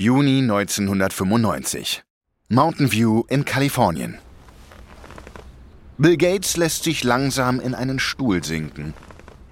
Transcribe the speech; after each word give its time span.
Juni 0.00 0.38
1995. 0.38 2.02
Mountain 2.48 2.90
View 2.90 3.24
in 3.28 3.44
Kalifornien. 3.44 4.16
Bill 5.98 6.16
Gates 6.16 6.56
lässt 6.56 6.84
sich 6.84 7.04
langsam 7.04 7.60
in 7.60 7.74
einen 7.74 7.98
Stuhl 7.98 8.42
sinken. 8.42 8.94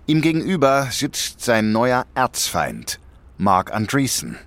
Ihm 0.07 0.23
gegenüber 0.23 0.89
sitzt 0.91 1.43
sein 1.43 1.71
neuer 1.71 2.07
Erzfeind, 2.15 2.99
Mark 3.37 3.75
Andreessen. 3.75 4.39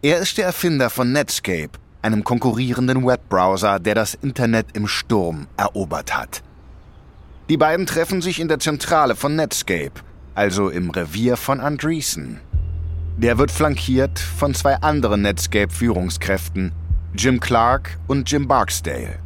Er 0.00 0.16
ist 0.16 0.38
der 0.38 0.46
Erfinder 0.46 0.88
von 0.88 1.12
Netscape, 1.12 1.72
einem 2.00 2.24
konkurrierenden 2.24 3.06
Webbrowser, 3.06 3.80
der 3.80 3.96
das 3.96 4.14
Internet 4.14 4.68
im 4.72 4.88
Sturm 4.88 5.46
erobert 5.58 6.16
hat. 6.16 6.42
Die 7.50 7.58
beiden 7.58 7.84
treffen 7.84 8.22
sich 8.22 8.40
in 8.40 8.48
der 8.48 8.60
Zentrale 8.60 9.14
von 9.14 9.36
Netscape, 9.36 10.00
also 10.34 10.70
im 10.70 10.88
Revier 10.88 11.36
von 11.36 11.60
Andreessen. 11.60 12.40
Der 13.18 13.36
wird 13.36 13.50
flankiert 13.50 14.20
von 14.20 14.54
zwei 14.54 14.76
anderen 14.76 15.22
Netscape-Führungskräften, 15.22 16.70
Jim 17.16 17.40
Clark 17.40 17.98
und 18.06 18.30
Jim 18.30 18.46
Barksdale. 18.46 19.18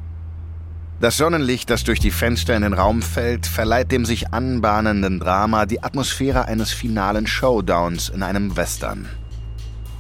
Das 0.99 1.19
Sonnenlicht, 1.19 1.69
das 1.69 1.85
durch 1.85 2.01
die 2.01 2.11
Fenster 2.11 2.57
in 2.57 2.63
den 2.63 2.73
Raum 2.73 3.03
fällt, 3.03 3.47
verleiht 3.47 3.93
dem 3.93 4.07
sich 4.07 4.33
anbahnenden 4.33 5.21
Drama 5.21 5.67
die 5.67 5.83
Atmosphäre 5.83 6.47
eines 6.47 6.73
finalen 6.73 7.27
Showdowns 7.27 8.09
in 8.09 8.23
einem 8.23 8.57
Western. 8.57 9.11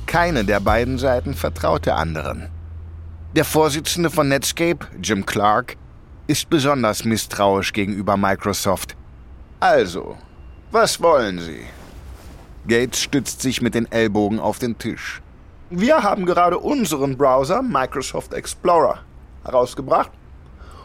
Keine 0.06 0.46
der 0.46 0.60
beiden 0.60 0.96
Seiten 0.96 1.34
vertraut 1.34 1.84
der 1.84 1.98
anderen. 1.98 2.48
Der 3.36 3.44
Vorsitzende 3.44 4.08
von 4.08 4.26
Netscape, 4.26 4.86
Jim 5.02 5.26
Clark, 5.26 5.76
ist 6.28 6.48
besonders 6.48 7.04
misstrauisch 7.04 7.74
gegenüber 7.74 8.16
Microsoft. 8.16 8.96
Also, 9.60 10.16
was 10.70 10.98
wollen 11.02 11.40
Sie? 11.40 11.66
Gates 12.68 13.00
stützt 13.00 13.42
sich 13.42 13.60
mit 13.60 13.74
den 13.74 13.90
Ellbogen 13.90 14.38
auf 14.38 14.60
den 14.60 14.78
Tisch. 14.78 15.20
Wir 15.70 16.02
haben 16.02 16.26
gerade 16.26 16.58
unseren 16.58 17.16
Browser, 17.16 17.60
Microsoft 17.60 18.32
Explorer, 18.34 19.00
herausgebracht. 19.44 20.10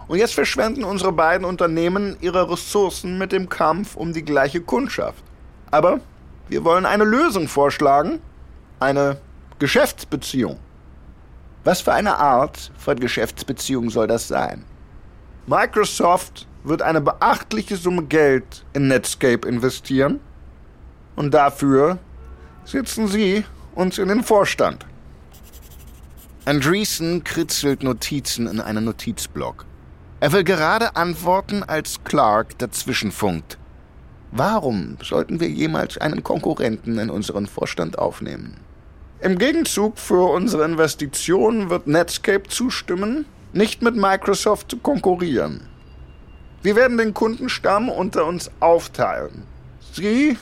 Und 0.07 0.17
jetzt 0.17 0.33
verschwenden 0.33 0.83
unsere 0.83 1.11
beiden 1.11 1.45
Unternehmen 1.45 2.17
ihre 2.21 2.49
Ressourcen 2.49 3.17
mit 3.17 3.31
dem 3.31 3.49
Kampf 3.49 3.95
um 3.95 4.13
die 4.13 4.23
gleiche 4.23 4.61
Kundschaft. 4.61 5.23
Aber 5.69 5.99
wir 6.47 6.63
wollen 6.63 6.85
eine 6.85 7.03
Lösung 7.03 7.47
vorschlagen. 7.47 8.21
Eine 8.79 9.17
Geschäftsbeziehung. 9.59 10.57
Was 11.63 11.81
für 11.81 11.93
eine 11.93 12.17
Art 12.17 12.71
von 12.77 12.99
Geschäftsbeziehung 12.99 13.89
soll 13.89 14.07
das 14.07 14.27
sein? 14.27 14.63
Microsoft 15.45 16.47
wird 16.63 16.81
eine 16.81 17.01
beachtliche 17.01 17.75
Summe 17.75 18.03
Geld 18.03 18.65
in 18.73 18.87
Netscape 18.87 19.47
investieren 19.47 20.21
und 21.17 21.33
dafür 21.33 21.97
sitzen 22.63 23.09
Sie 23.09 23.43
uns 23.75 23.97
in 23.97 24.07
den 24.07 24.23
Vorstand. 24.23 24.85
Andreessen 26.45 27.25
kritzelt 27.25 27.83
Notizen 27.83 28.47
in 28.47 28.61
einen 28.61 28.85
Notizblock. 28.85 29.65
Er 30.21 30.31
will 30.31 30.45
gerade 30.45 30.95
antworten, 30.95 31.63
als 31.63 32.03
Clark 32.05 32.57
dazwischenfunkt. 32.59 33.57
Warum 34.31 34.97
sollten 35.03 35.39
wir 35.39 35.49
jemals 35.49 35.97
einen 35.97 36.23
Konkurrenten 36.23 36.97
in 36.99 37.09
unseren 37.09 37.47
Vorstand 37.47 37.99
aufnehmen? 37.99 38.57
Im 39.19 39.37
Gegenzug 39.37 39.97
für 39.97 40.31
unsere 40.31 40.65
Investitionen 40.65 41.69
wird 41.69 41.87
Netscape 41.87 42.43
zustimmen, 42.47 43.25
nicht 43.53 43.81
mit 43.81 43.95
Microsoft 43.95 44.69
zu 44.71 44.77
konkurrieren. 44.77 45.61
Wir 46.61 46.75
werden 46.75 46.97
den 46.97 47.13
Kundenstamm 47.13 47.89
unter 47.89 48.25
uns 48.25 48.51
aufteilen. 48.59 49.43
Sie 49.93 50.37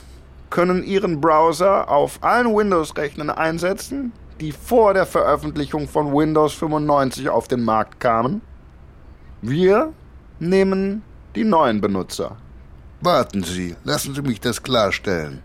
können 0.50 0.82
Ihren 0.84 1.20
Browser 1.20 1.88
auf 1.88 2.22
allen 2.22 2.54
Windows-Rechnern 2.54 3.30
einsetzen, 3.30 4.12
die 4.40 4.52
vor 4.52 4.94
der 4.94 5.06
Veröffentlichung 5.06 5.88
von 5.88 6.12
Windows 6.12 6.54
95 6.54 7.28
auf 7.28 7.48
den 7.48 7.64
Markt 7.64 8.00
kamen. 8.00 8.42
Wir 9.42 9.92
nehmen 10.38 11.02
die 11.34 11.44
neuen 11.44 11.80
Benutzer. 11.80 12.36
Warten 13.00 13.44
Sie, 13.44 13.76
lassen 13.84 14.14
Sie 14.14 14.22
mich 14.22 14.40
das 14.40 14.62
klarstellen. 14.62 15.42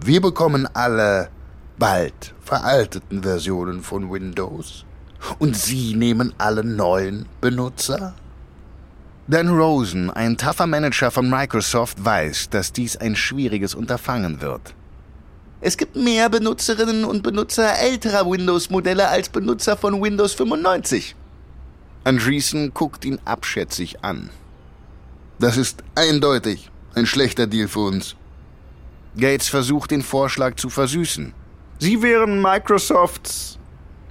Wir 0.00 0.20
bekommen 0.20 0.68
alle 0.74 1.28
bald 1.78 2.34
veralteten 2.40 3.22
Versionen 3.22 3.80
von 3.82 4.10
Windows 4.12 4.84
und 5.38 5.56
Sie 5.56 5.94
nehmen 5.94 6.34
alle 6.38 6.64
neuen 6.64 7.26
Benutzer? 7.40 8.14
Dan 9.26 9.48
Rosen, 9.48 10.10
ein 10.10 10.36
tougher 10.36 10.66
Manager 10.66 11.10
von 11.10 11.30
Microsoft, 11.30 12.04
weiß, 12.04 12.50
dass 12.50 12.72
dies 12.72 12.96
ein 12.96 13.16
schwieriges 13.16 13.74
Unterfangen 13.74 14.42
wird. 14.42 14.74
Es 15.62 15.78
gibt 15.78 15.96
mehr 15.96 16.28
Benutzerinnen 16.28 17.06
und 17.06 17.22
Benutzer 17.22 17.78
älterer 17.78 18.30
Windows-Modelle 18.30 19.08
als 19.08 19.30
Benutzer 19.30 19.78
von 19.78 20.02
Windows 20.02 20.34
95. 20.34 21.16
Andreessen 22.04 22.74
guckt 22.74 23.06
ihn 23.06 23.18
abschätzig 23.24 24.04
an. 24.04 24.28
Das 25.38 25.56
ist 25.56 25.82
eindeutig 25.94 26.70
ein 26.94 27.06
schlechter 27.06 27.46
Deal 27.46 27.68
für 27.68 27.80
uns. 27.80 28.16
Gates 29.16 29.48
versucht 29.48 29.90
den 29.90 30.02
Vorschlag 30.02 30.56
zu 30.56 30.68
versüßen. 30.68 31.32
Sie 31.78 32.02
wären 32.02 32.42
Microsofts 32.42 33.58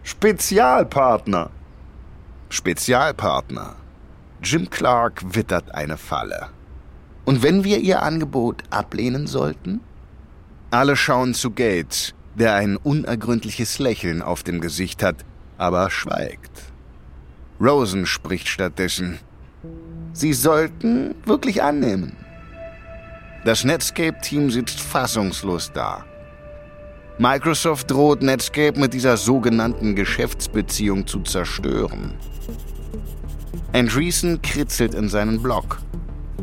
Spezialpartner. 0.02 1.52
Spezialpartner. 2.50 3.76
Jim 4.44 4.70
Clark 4.70 5.36
wittert 5.36 5.74
eine 5.74 5.96
Falle. 5.96 6.50
Und 7.24 7.44
wenn 7.44 7.64
wir 7.64 7.80
ihr 7.80 8.02
Angebot 8.02 8.64
ablehnen 8.72 9.26
sollten? 9.26 9.80
Alle 10.70 10.98
schauen 10.98 11.34
zu 11.34 11.52
Gates, 11.52 12.14
der 12.36 12.56
ein 12.56 12.76
unergründliches 12.76 13.80
Lächeln 13.80 14.22
auf 14.22 14.44
dem 14.44 14.60
Gesicht 14.60 15.02
hat, 15.02 15.24
aber 15.58 15.90
schweigt. 15.90 16.52
Rosen 17.62 18.06
spricht 18.06 18.50
stattdessen. 18.50 19.20
Sie 20.12 20.34
sollten 20.34 21.16
wirklich 21.26 21.64
annehmen. 21.64 22.18
Das 23.46 23.64
Netscape-Team 23.64 24.52
sitzt 24.52 24.82
fassungslos 24.82 25.72
da. 25.74 26.04
Microsoft 27.18 27.90
droht 27.90 28.22
Netscape 28.22 28.78
mit 28.78 28.94
dieser 28.94 29.16
sogenannten 29.16 29.96
Geschäftsbeziehung 29.96 31.08
zu 31.08 31.22
zerstören. 31.22 32.16
Andreessen 33.76 34.40
kritzelt 34.44 34.94
in 34.94 35.10
seinen 35.10 35.42
Blog. 35.42 35.80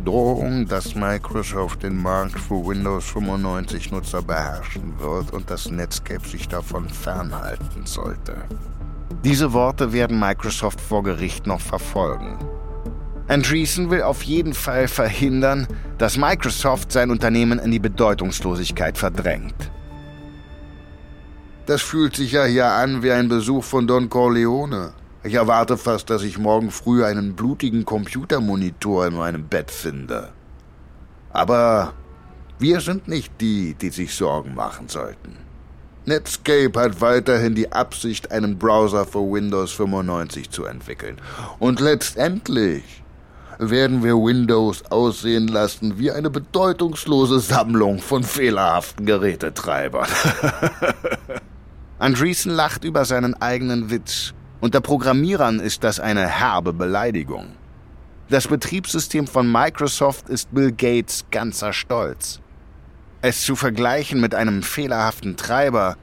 Drohung, 0.05 0.67
dass 0.67 0.97
Microsoft 0.97 1.85
den 1.85 1.97
Markt 1.97 2.37
für 2.37 2.67
Windows 2.67 3.05
95 3.05 3.93
Nutzer 3.93 4.21
beherrschen 4.21 4.99
wird 4.99 5.33
und 5.33 5.49
dass 5.49 5.71
Netscape 5.71 6.27
sich 6.27 6.49
davon 6.49 6.89
fernhalten 6.89 7.87
sollte. 7.87 8.35
Diese 9.23 9.53
Worte 9.53 9.93
werden 9.93 10.19
Microsoft 10.19 10.81
vor 10.81 11.05
Gericht 11.05 11.47
noch 11.47 11.61
verfolgen. 11.61 12.37
Andreessen 13.29 13.91
will 13.91 14.03
auf 14.03 14.25
jeden 14.25 14.53
Fall 14.53 14.89
verhindern, 14.89 15.69
dass 15.99 16.17
Microsoft 16.17 16.91
sein 16.91 17.13
Unternehmen 17.13 17.61
in 17.61 17.71
die 17.71 17.79
Bedeutungslosigkeit 17.79 18.99
verdrängt. 18.99 19.71
Das 21.67 21.81
fühlt 21.81 22.17
sich 22.17 22.33
ja 22.33 22.45
hier 22.45 22.67
an 22.67 23.05
wie 23.05 23.13
ein 23.13 23.29
Besuch 23.29 23.63
von 23.63 23.87
Don 23.87 24.09
Corleone. 24.09 24.95
Ich 25.23 25.35
erwarte 25.35 25.77
fast, 25.77 26.09
dass 26.09 26.23
ich 26.23 26.39
morgen 26.39 26.71
früh 26.71 27.05
einen 27.05 27.35
blutigen 27.35 27.85
Computermonitor 27.85 29.07
in 29.07 29.17
meinem 29.17 29.45
Bett 29.45 29.71
finde. 29.71 30.31
Aber 31.31 31.93
wir 32.59 32.81
sind 32.81 33.07
nicht 33.07 33.39
die, 33.39 33.75
die 33.75 33.91
sich 33.91 34.15
Sorgen 34.15 34.55
machen 34.55 34.89
sollten. 34.89 35.37
Netscape 36.07 36.73
hat 36.81 37.03
weiterhin 37.03 37.55
die 37.55 37.71
Absicht, 37.71 38.33
einen 38.33 38.59
Browser 38.59 39.05
für 39.05 39.21
Windows 39.21 39.73
95 39.73 40.49
zu 40.49 40.65
entwickeln. 40.65 41.21
Und 41.59 41.81
letztendlich 41.81 43.03
werden 43.59 44.03
wir 44.03 44.15
Windows 44.15 44.83
aussehen 44.91 45.49
lassen 45.49 45.99
wie 45.99 46.11
eine 46.11 46.31
bedeutungslose 46.31 47.41
Sammlung 47.41 47.99
von 47.99 48.25
fehlerhaften 48.25 49.05
Gerätetreibern. 49.05 50.09
Andreessen 51.99 52.53
lacht 52.53 52.85
über 52.85 53.05
seinen 53.05 53.35
eigenen 53.35 53.91
Witz 53.91 54.33
unter 54.61 54.81
Programmierern 54.81 55.59
ist 55.59 55.85
das 55.85 56.01
eine 56.01 56.27
herbe 56.27 56.73
Beleidigung. 56.73 57.49
Das 58.29 58.47
Betriebssystem 58.47 59.27
von 59.27 59.51
Microsoft 59.51 60.29
ist 60.29 60.55
Bill 60.55 60.71
Gates 60.71 61.25
ganzer 61.31 61.73
Stolz. 61.73 62.41
Es 63.23 63.43
zu 63.43 63.57
vergleichen 63.57 64.21
mit 64.21 64.35
einem 64.35 64.63
fehlerhaften 64.63 65.37
Treiber 65.37 65.97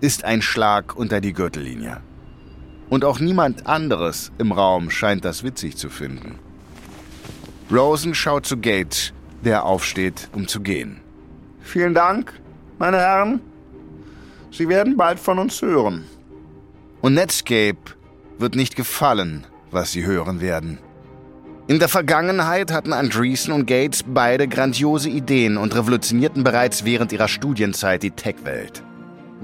ist 0.00 0.24
ein 0.24 0.42
Schlag 0.42 0.96
unter 0.96 1.20
die 1.20 1.32
Gürtellinie. 1.32 2.00
Und 2.88 3.04
auch 3.04 3.18
niemand 3.18 3.66
anderes 3.66 4.30
im 4.38 4.52
Raum 4.52 4.90
scheint 4.90 5.24
das 5.24 5.42
witzig 5.42 5.76
zu 5.76 5.90
finden. 5.90 6.38
Rosen 7.70 8.14
schaut 8.14 8.46
zu 8.46 8.58
Gates, 8.58 9.12
der 9.44 9.64
aufsteht, 9.64 10.28
um 10.32 10.46
zu 10.46 10.60
gehen. 10.60 11.00
Vielen 11.60 11.94
Dank, 11.94 12.32
meine 12.78 12.98
Herren. 12.98 13.40
Sie 14.52 14.68
werden 14.68 14.96
bald 14.96 15.18
von 15.18 15.38
uns 15.38 15.60
hören. 15.60 16.04
Und 17.06 17.14
Netscape 17.14 17.78
wird 18.36 18.56
nicht 18.56 18.74
gefallen, 18.74 19.46
was 19.70 19.92
sie 19.92 20.04
hören 20.04 20.40
werden. 20.40 20.78
In 21.68 21.78
der 21.78 21.86
Vergangenheit 21.88 22.72
hatten 22.72 22.92
Andreessen 22.92 23.52
und 23.52 23.64
Gates 23.66 24.02
beide 24.04 24.48
grandiose 24.48 25.08
Ideen 25.08 25.56
und 25.56 25.72
revolutionierten 25.76 26.42
bereits 26.42 26.84
während 26.84 27.12
ihrer 27.12 27.28
Studienzeit 27.28 28.02
die 28.02 28.10
Tech-Welt. 28.10 28.82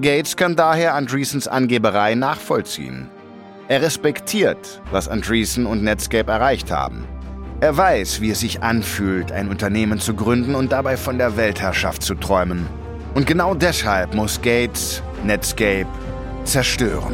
Gates 0.01 0.35
kann 0.35 0.57
daher 0.57 0.93
Andreessens 0.93 1.47
Angeberei 1.47 2.15
nachvollziehen. 2.15 3.09
Er 3.69 3.81
respektiert, 3.81 4.81
was 4.91 5.07
Andreessen 5.07 5.65
und 5.65 5.85
Netscape 5.85 6.29
erreicht 6.29 6.69
haben. 6.69 7.05
Er 7.61 7.77
weiß, 7.77 8.19
wie 8.19 8.31
es 8.31 8.41
sich 8.41 8.61
anfühlt, 8.61 9.31
ein 9.31 9.47
Unternehmen 9.47 9.99
zu 9.99 10.15
gründen 10.15 10.55
und 10.55 10.73
dabei 10.73 10.97
von 10.97 11.17
der 11.17 11.37
Weltherrschaft 11.37 12.03
zu 12.03 12.15
träumen. 12.15 12.67
Und 13.13 13.25
genau 13.25 13.55
deshalb 13.55 14.13
muss 14.15 14.41
Gates 14.41 15.01
Netscape 15.23 15.87
zerstören. 16.43 17.13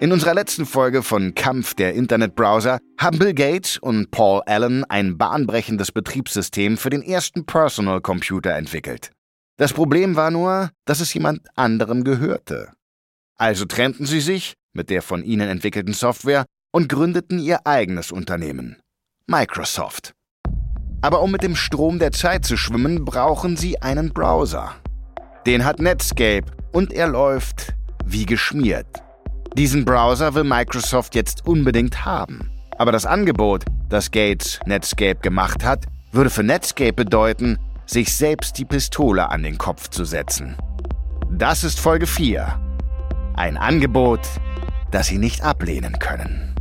In 0.00 0.12
unserer 0.12 0.32
letzten 0.32 0.64
Folge 0.64 1.02
von 1.02 1.34
Kampf 1.34 1.74
der 1.74 1.94
Internetbrowser 1.94 2.78
haben 3.00 3.18
Bill 3.18 3.34
Gates 3.34 3.78
und 3.78 4.12
Paul 4.12 4.42
Allen 4.46 4.84
ein 4.84 5.18
bahnbrechendes 5.18 5.90
Betriebssystem 5.90 6.76
für 6.76 6.90
den 6.90 7.02
ersten 7.02 7.46
Personal 7.46 8.00
Computer 8.00 8.54
entwickelt. 8.54 9.10
Das 9.56 9.72
Problem 9.72 10.14
war 10.14 10.30
nur, 10.30 10.70
dass 10.84 11.00
es 11.00 11.12
jemand 11.14 11.48
anderem 11.56 12.04
gehörte. 12.04 12.70
Also 13.36 13.64
trennten 13.64 14.06
sie 14.06 14.20
sich 14.20 14.54
mit 14.72 14.88
der 14.88 15.02
von 15.02 15.24
ihnen 15.24 15.48
entwickelten 15.48 15.94
Software 15.94 16.44
und 16.70 16.88
gründeten 16.88 17.40
ihr 17.40 17.66
eigenes 17.66 18.12
Unternehmen, 18.12 18.76
Microsoft. 19.26 20.12
Aber 21.02 21.22
um 21.22 21.32
mit 21.32 21.42
dem 21.42 21.56
Strom 21.56 21.98
der 21.98 22.12
Zeit 22.12 22.44
zu 22.44 22.56
schwimmen, 22.56 23.04
brauchen 23.04 23.56
sie 23.56 23.82
einen 23.82 24.12
Browser. 24.12 24.76
Den 25.44 25.64
hat 25.64 25.80
Netscape 25.80 26.44
und 26.70 26.92
er 26.92 27.08
läuft 27.08 27.74
wie 28.06 28.26
geschmiert. 28.26 28.86
Diesen 29.54 29.84
Browser 29.84 30.34
will 30.34 30.44
Microsoft 30.44 31.14
jetzt 31.14 31.46
unbedingt 31.46 32.04
haben. 32.04 32.50
Aber 32.76 32.92
das 32.92 33.06
Angebot, 33.06 33.64
das 33.88 34.10
Gates 34.10 34.60
Netscape 34.66 35.16
gemacht 35.16 35.64
hat, 35.64 35.86
würde 36.12 36.30
für 36.30 36.42
Netscape 36.44 36.92
bedeuten, 36.92 37.58
sich 37.86 38.14
selbst 38.14 38.58
die 38.58 38.64
Pistole 38.64 39.28
an 39.30 39.42
den 39.42 39.58
Kopf 39.58 39.88
zu 39.88 40.04
setzen. 40.04 40.56
Das 41.30 41.64
ist 41.64 41.80
Folge 41.80 42.06
4. 42.06 42.60
Ein 43.34 43.56
Angebot, 43.56 44.20
das 44.90 45.08
sie 45.08 45.18
nicht 45.18 45.42
ablehnen 45.42 45.98
können. 45.98 46.54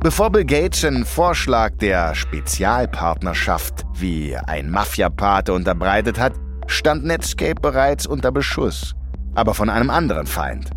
Bevor 0.00 0.30
Bill 0.30 0.44
Gates 0.44 0.84
einen 0.84 1.04
Vorschlag 1.04 1.76
der 1.76 2.14
Spezialpartnerschaft 2.16 3.86
wie 3.94 4.36
ein 4.36 4.68
Mafiapate 4.68 5.52
unterbreitet 5.52 6.18
hat, 6.18 6.32
stand 6.66 7.04
Netscape 7.04 7.60
bereits 7.60 8.06
unter 8.06 8.32
Beschuss 8.32 8.96
aber 9.34 9.54
von 9.54 9.70
einem 9.70 9.90
anderen 9.90 10.26
Feind. 10.26 10.70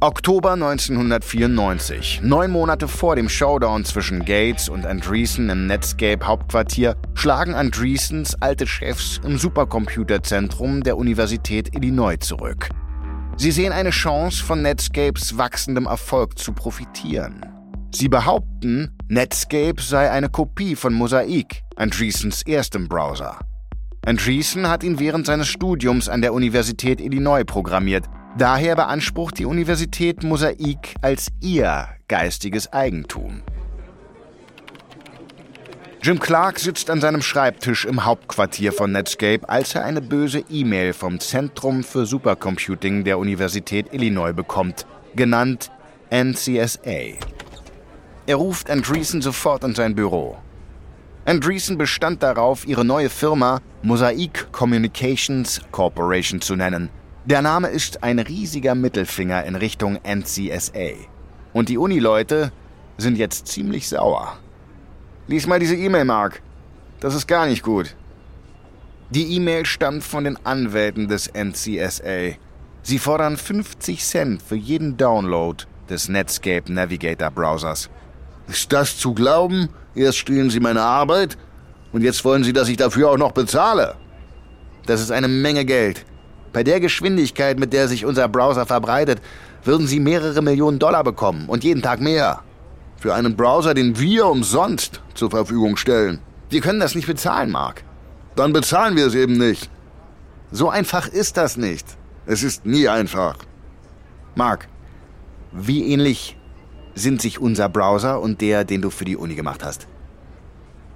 Oktober 0.00 0.52
1994, 0.52 2.20
neun 2.22 2.50
Monate 2.50 2.86
vor 2.86 3.16
dem 3.16 3.30
Showdown 3.30 3.86
zwischen 3.86 4.26
Gates 4.26 4.68
und 4.68 4.84
Andreessen 4.84 5.48
im 5.48 5.66
Netscape-Hauptquartier, 5.66 6.96
schlagen 7.14 7.54
Andreessens 7.54 8.34
alte 8.42 8.66
Chefs 8.66 9.20
im 9.24 9.38
Supercomputerzentrum 9.38 10.82
der 10.82 10.98
Universität 10.98 11.74
Illinois 11.74 12.18
zurück. 12.18 12.68
Sie 13.38 13.50
sehen 13.50 13.72
eine 13.72 13.88
Chance, 13.88 14.44
von 14.44 14.60
Netscapes 14.60 15.38
wachsendem 15.38 15.86
Erfolg 15.86 16.38
zu 16.38 16.52
profitieren. 16.52 17.46
Sie 17.90 18.08
behaupten, 18.08 18.94
Netscape 19.08 19.80
sei 19.80 20.10
eine 20.10 20.28
Kopie 20.28 20.76
von 20.76 20.92
Mosaic, 20.92 21.62
Andreessens 21.76 22.42
erstem 22.42 22.86
Browser. 22.86 23.38
Andreessen 24.06 24.68
hat 24.68 24.84
ihn 24.84 25.00
während 25.00 25.26
seines 25.26 25.48
Studiums 25.48 26.08
an 26.08 26.22
der 26.22 26.32
Universität 26.32 27.00
Illinois 27.00 27.42
programmiert. 27.42 28.04
Daher 28.38 28.76
beansprucht 28.76 29.36
die 29.36 29.46
Universität 29.46 30.22
Mosaik 30.22 30.94
als 31.02 31.26
ihr 31.40 31.88
geistiges 32.06 32.72
Eigentum. 32.72 33.42
Jim 36.04 36.20
Clark 36.20 36.60
sitzt 36.60 36.88
an 36.88 37.00
seinem 37.00 37.20
Schreibtisch 37.20 37.84
im 37.84 38.04
Hauptquartier 38.04 38.72
von 38.72 38.92
Netscape, 38.92 39.48
als 39.48 39.74
er 39.74 39.84
eine 39.84 40.00
böse 40.00 40.44
E-Mail 40.48 40.92
vom 40.92 41.18
Zentrum 41.18 41.82
für 41.82 42.06
Supercomputing 42.06 43.02
der 43.02 43.18
Universität 43.18 43.92
Illinois 43.92 44.32
bekommt, 44.32 44.86
genannt 45.16 45.72
NCSA. 46.12 47.18
Er 48.28 48.36
ruft 48.36 48.70
Andreessen 48.70 49.20
sofort 49.20 49.64
in 49.64 49.74
sein 49.74 49.96
Büro. 49.96 50.36
Andreessen 51.26 51.76
bestand 51.76 52.22
darauf, 52.22 52.68
ihre 52.68 52.84
neue 52.84 53.10
Firma 53.10 53.60
Mosaic 53.82 54.52
Communications 54.52 55.60
Corporation 55.72 56.40
zu 56.40 56.54
nennen. 56.54 56.88
Der 57.24 57.42
Name 57.42 57.66
ist 57.66 58.04
ein 58.04 58.20
riesiger 58.20 58.76
Mittelfinger 58.76 59.44
in 59.44 59.56
Richtung 59.56 59.98
NCSA. 60.04 60.92
Und 61.52 61.68
die 61.68 61.78
Uni-Leute 61.78 62.52
sind 62.96 63.18
jetzt 63.18 63.48
ziemlich 63.48 63.88
sauer. 63.88 64.38
Lies 65.26 65.48
mal 65.48 65.58
diese 65.58 65.74
E-Mail, 65.74 66.04
Mark. 66.04 66.42
Das 67.00 67.16
ist 67.16 67.26
gar 67.26 67.46
nicht 67.46 67.64
gut. 67.64 67.96
Die 69.10 69.34
E-Mail 69.34 69.66
stammt 69.66 70.04
von 70.04 70.22
den 70.22 70.38
Anwälten 70.46 71.08
des 71.08 71.28
NCSA. 71.34 72.36
Sie 72.82 72.98
fordern 73.00 73.36
50 73.36 74.00
Cent 74.04 74.42
für 74.42 74.54
jeden 74.54 74.96
Download 74.96 75.64
des 75.90 76.08
Netscape 76.08 76.72
Navigator 76.72 77.32
Browsers. 77.32 77.90
Ist 78.46 78.72
das 78.72 78.96
zu 78.96 79.12
glauben? 79.12 79.70
Erst 79.96 80.18
stehlen 80.18 80.50
Sie 80.50 80.60
meine 80.60 80.82
Arbeit 80.82 81.38
und 81.92 82.02
jetzt 82.02 82.22
wollen 82.24 82.44
Sie, 82.44 82.52
dass 82.52 82.68
ich 82.68 82.76
dafür 82.76 83.10
auch 83.10 83.16
noch 83.16 83.32
bezahle. 83.32 83.94
Das 84.84 85.00
ist 85.00 85.10
eine 85.10 85.26
Menge 85.26 85.64
Geld. 85.64 86.04
Bei 86.52 86.62
der 86.62 86.80
Geschwindigkeit, 86.80 87.58
mit 87.58 87.72
der 87.72 87.88
sich 87.88 88.04
unser 88.04 88.28
Browser 88.28 88.66
verbreitet, 88.66 89.20
würden 89.64 89.86
Sie 89.86 89.98
mehrere 89.98 90.42
Millionen 90.42 90.78
Dollar 90.78 91.02
bekommen 91.02 91.48
und 91.48 91.64
jeden 91.64 91.80
Tag 91.80 92.00
mehr. 92.00 92.42
Für 92.98 93.14
einen 93.14 93.36
Browser, 93.36 93.72
den 93.72 93.98
wir 93.98 94.26
umsonst 94.26 95.00
zur 95.14 95.30
Verfügung 95.30 95.78
stellen. 95.78 96.20
Wir 96.50 96.60
können 96.60 96.80
das 96.80 96.94
nicht 96.94 97.06
bezahlen, 97.06 97.50
Mark. 97.50 97.82
Dann 98.36 98.52
bezahlen 98.52 98.96
wir 98.96 99.06
es 99.06 99.14
eben 99.14 99.38
nicht. 99.38 99.70
So 100.52 100.68
einfach 100.68 101.08
ist 101.08 101.38
das 101.38 101.56
nicht. 101.56 101.86
Es 102.26 102.42
ist 102.42 102.66
nie 102.66 102.86
einfach. 102.86 103.38
Mark, 104.34 104.68
wie 105.52 105.90
ähnlich 105.90 106.36
sind 106.96 107.22
sich 107.22 107.38
unser 107.38 107.68
Browser 107.68 108.20
und 108.20 108.40
der, 108.40 108.64
den 108.64 108.82
du 108.82 108.90
für 108.90 109.04
die 109.04 109.16
Uni 109.16 109.36
gemacht 109.36 109.62
hast? 109.62 109.86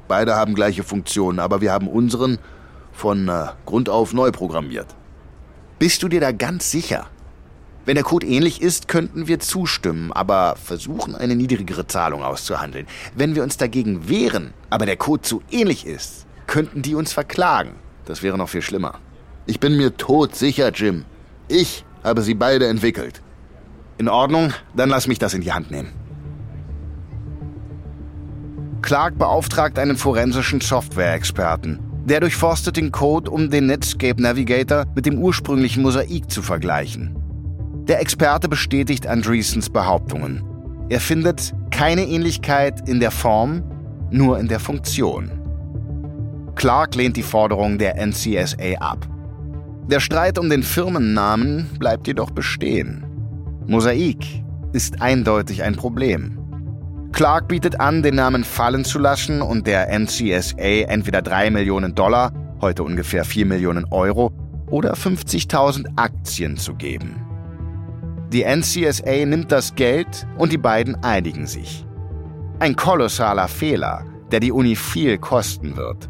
Beide 0.09 0.35
haben 0.35 0.55
gleiche 0.55 0.83
Funktionen, 0.83 1.39
aber 1.39 1.61
wir 1.61 1.71
haben 1.71 1.87
unseren 1.87 2.39
von 2.91 3.29
äh, 3.29 3.47
Grund 3.67 3.89
auf 3.89 4.13
neu 4.13 4.33
programmiert. 4.33 4.97
Bist 5.79 6.03
du 6.03 6.09
dir 6.09 6.21
da 6.21 6.33
ganz 6.33 6.71
sicher? 6.71 7.07
Wenn 7.87 7.95
der 7.95 8.05
Code 8.05 8.27
ähnlich 8.27 8.61
ist, 8.61 8.89
könnten 8.89 9.29
wir 9.29 9.41
zustimmen, 9.41 10.13
aber 10.13 10.57
versuchen, 10.57 11.15
eine 11.15 11.37
niedrigere 11.37 11.87
Zahlung 11.87 12.23
auszuhandeln. 12.23 12.87
Wenn 13.15 13.35
wir 13.35 13.43
uns 13.43 13.57
dagegen 13.57 14.09
wehren, 14.09 14.53
aber 14.69 14.87
der 14.87 14.97
Code 14.97 15.23
zu 15.23 15.43
ähnlich 15.51 15.87
ist, 15.87 16.27
könnten 16.47 16.83
die 16.83 16.95
uns 16.95 17.13
verklagen. 17.13 17.77
Das 18.05 18.23
wäre 18.23 18.37
noch 18.37 18.49
viel 18.49 18.63
schlimmer. 18.63 18.99
Ich 19.47 19.61
bin 19.61 19.77
mir 19.77 19.97
todsicher, 19.97 20.73
Jim. 20.73 21.05
Ich 21.49 21.85
habe 22.03 22.23
sie 22.23 22.35
beide 22.35 22.67
entwickelt. 22.67 23.23
In 24.01 24.09
Ordnung, 24.09 24.55
dann 24.75 24.89
lass 24.89 25.07
mich 25.09 25.19
das 25.19 25.35
in 25.35 25.43
die 25.43 25.53
Hand 25.53 25.71
nehmen. 25.71 25.91
Clark 28.81 29.19
beauftragt 29.19 29.79
einen 29.79 29.99
forensischen 29.99 30.63
Software-Experten. 30.63 31.81
Der 32.07 32.21
durchforstet 32.21 32.79
den 32.79 32.93
Code, 32.93 33.31
um 33.31 33.51
den 33.51 33.67
Netscape 33.67 34.23
Navigator 34.23 34.87
mit 34.95 35.05
dem 35.05 35.19
ursprünglichen 35.19 35.83
Mosaik 35.83 36.31
zu 36.31 36.41
vergleichen. 36.41 37.15
Der 37.89 38.01
Experte 38.01 38.49
bestätigt 38.49 39.07
Andreessens 39.07 39.69
Behauptungen. 39.69 40.43
Er 40.89 41.01
findet 41.01 41.53
keine 41.71 42.07
Ähnlichkeit 42.07 42.89
in 42.89 43.01
der 43.01 43.11
Form, 43.11 43.63
nur 44.11 44.39
in 44.39 44.49
der 44.49 44.61
Funktion. 44.61 45.31
Clark 46.55 46.95
lehnt 46.95 47.19
die 47.19 47.23
Forderung 47.23 47.77
der 47.77 47.97
NCSA 47.97 48.79
ab. 48.81 49.07
Der 49.89 50.01
Streit 50.01 50.39
um 50.39 50.49
den 50.49 50.63
Firmennamen 50.63 51.69
bleibt 51.79 52.07
jedoch 52.07 52.31
bestehen. 52.31 53.05
Mosaik 53.67 54.43
ist 54.73 55.01
eindeutig 55.03 55.63
ein 55.63 55.77
Problem. 55.77 56.39
Clark 57.13 57.49
bietet 57.49 57.81
an, 57.81 58.03
den 58.03 58.15
Namen 58.15 58.45
fallen 58.45 58.85
zu 58.85 58.99
lassen 58.99 59.43
und 59.43 59.67
der 59.67 59.89
NCSA 59.97 60.89
entweder 60.89 61.23
3 61.23 61.51
Millionen 61.51 61.95
Dollar, 61.95 62.33
heute 62.61 62.83
ungefähr 62.83 63.25
4 63.25 63.47
Millionen 63.47 63.85
Euro, 63.91 64.33
oder 64.71 64.95
50.000 64.95 65.87
Aktien 65.97 66.57
zu 66.57 66.75
geben. 66.75 67.17
Die 68.33 68.45
NCSA 68.45 69.27
nimmt 69.27 69.51
das 69.51 69.75
Geld 69.75 70.27
und 70.39 70.53
die 70.53 70.59
beiden 70.59 71.03
einigen 71.03 71.47
sich. 71.49 71.85
Ein 72.61 72.77
kolossaler 72.77 73.49
Fehler, 73.49 74.05
der 74.31 74.39
die 74.39 74.53
Uni 74.53 74.77
viel 74.77 75.19
kosten 75.19 75.77
wird. 75.77 76.09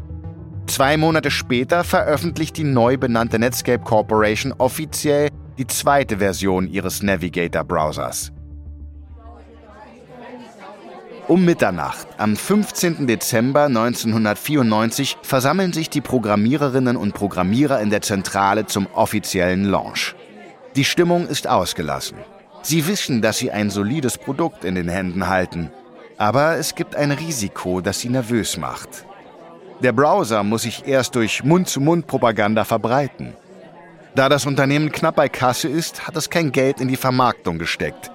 Zwei 0.67 0.95
Monate 0.97 1.31
später 1.31 1.83
veröffentlicht 1.83 2.57
die 2.57 2.63
neu 2.63 2.97
benannte 2.97 3.39
Netscape 3.39 3.83
Corporation 3.83 4.53
offiziell 4.57 5.30
die 5.57 5.67
zweite 5.67 6.17
Version 6.17 6.67
ihres 6.67 7.03
Navigator-Browsers. 7.03 8.31
Um 11.27 11.45
Mitternacht 11.45 12.07
am 12.17 12.35
15. 12.35 13.07
Dezember 13.07 13.65
1994 13.65 15.17
versammeln 15.21 15.71
sich 15.71 15.89
die 15.89 16.01
Programmiererinnen 16.01 16.97
und 16.97 17.13
Programmierer 17.13 17.79
in 17.79 17.89
der 17.89 18.01
Zentrale 18.01 18.65
zum 18.65 18.87
offiziellen 18.93 19.65
Launch. 19.65 20.15
Die 20.75 20.83
Stimmung 20.83 21.27
ist 21.27 21.47
ausgelassen. 21.47 22.17
Sie 22.63 22.87
wissen, 22.87 23.21
dass 23.21 23.37
sie 23.37 23.51
ein 23.51 23.69
solides 23.69 24.17
Produkt 24.17 24.65
in 24.65 24.75
den 24.75 24.89
Händen 24.89 25.27
halten. 25.27 25.71
Aber 26.17 26.57
es 26.57 26.75
gibt 26.75 26.95
ein 26.95 27.11
Risiko, 27.11 27.81
das 27.81 27.99
sie 27.99 28.09
nervös 28.09 28.57
macht. 28.57 29.05
Der 29.81 29.93
Browser 29.93 30.43
muss 30.43 30.63
sich 30.63 30.85
erst 30.85 31.15
durch 31.15 31.43
Mund-zu-Mund-Propaganda 31.43 32.63
verbreiten. 32.65 33.33
Da 34.15 34.27
das 34.27 34.45
Unternehmen 34.45 34.91
knapp 34.91 35.15
bei 35.15 35.29
Kasse 35.29 35.69
ist, 35.69 36.07
hat 36.07 36.17
es 36.17 36.29
kein 36.29 36.51
Geld 36.51 36.81
in 36.81 36.87
die 36.87 36.97
Vermarktung 36.97 37.57
gesteckt. 37.57 38.11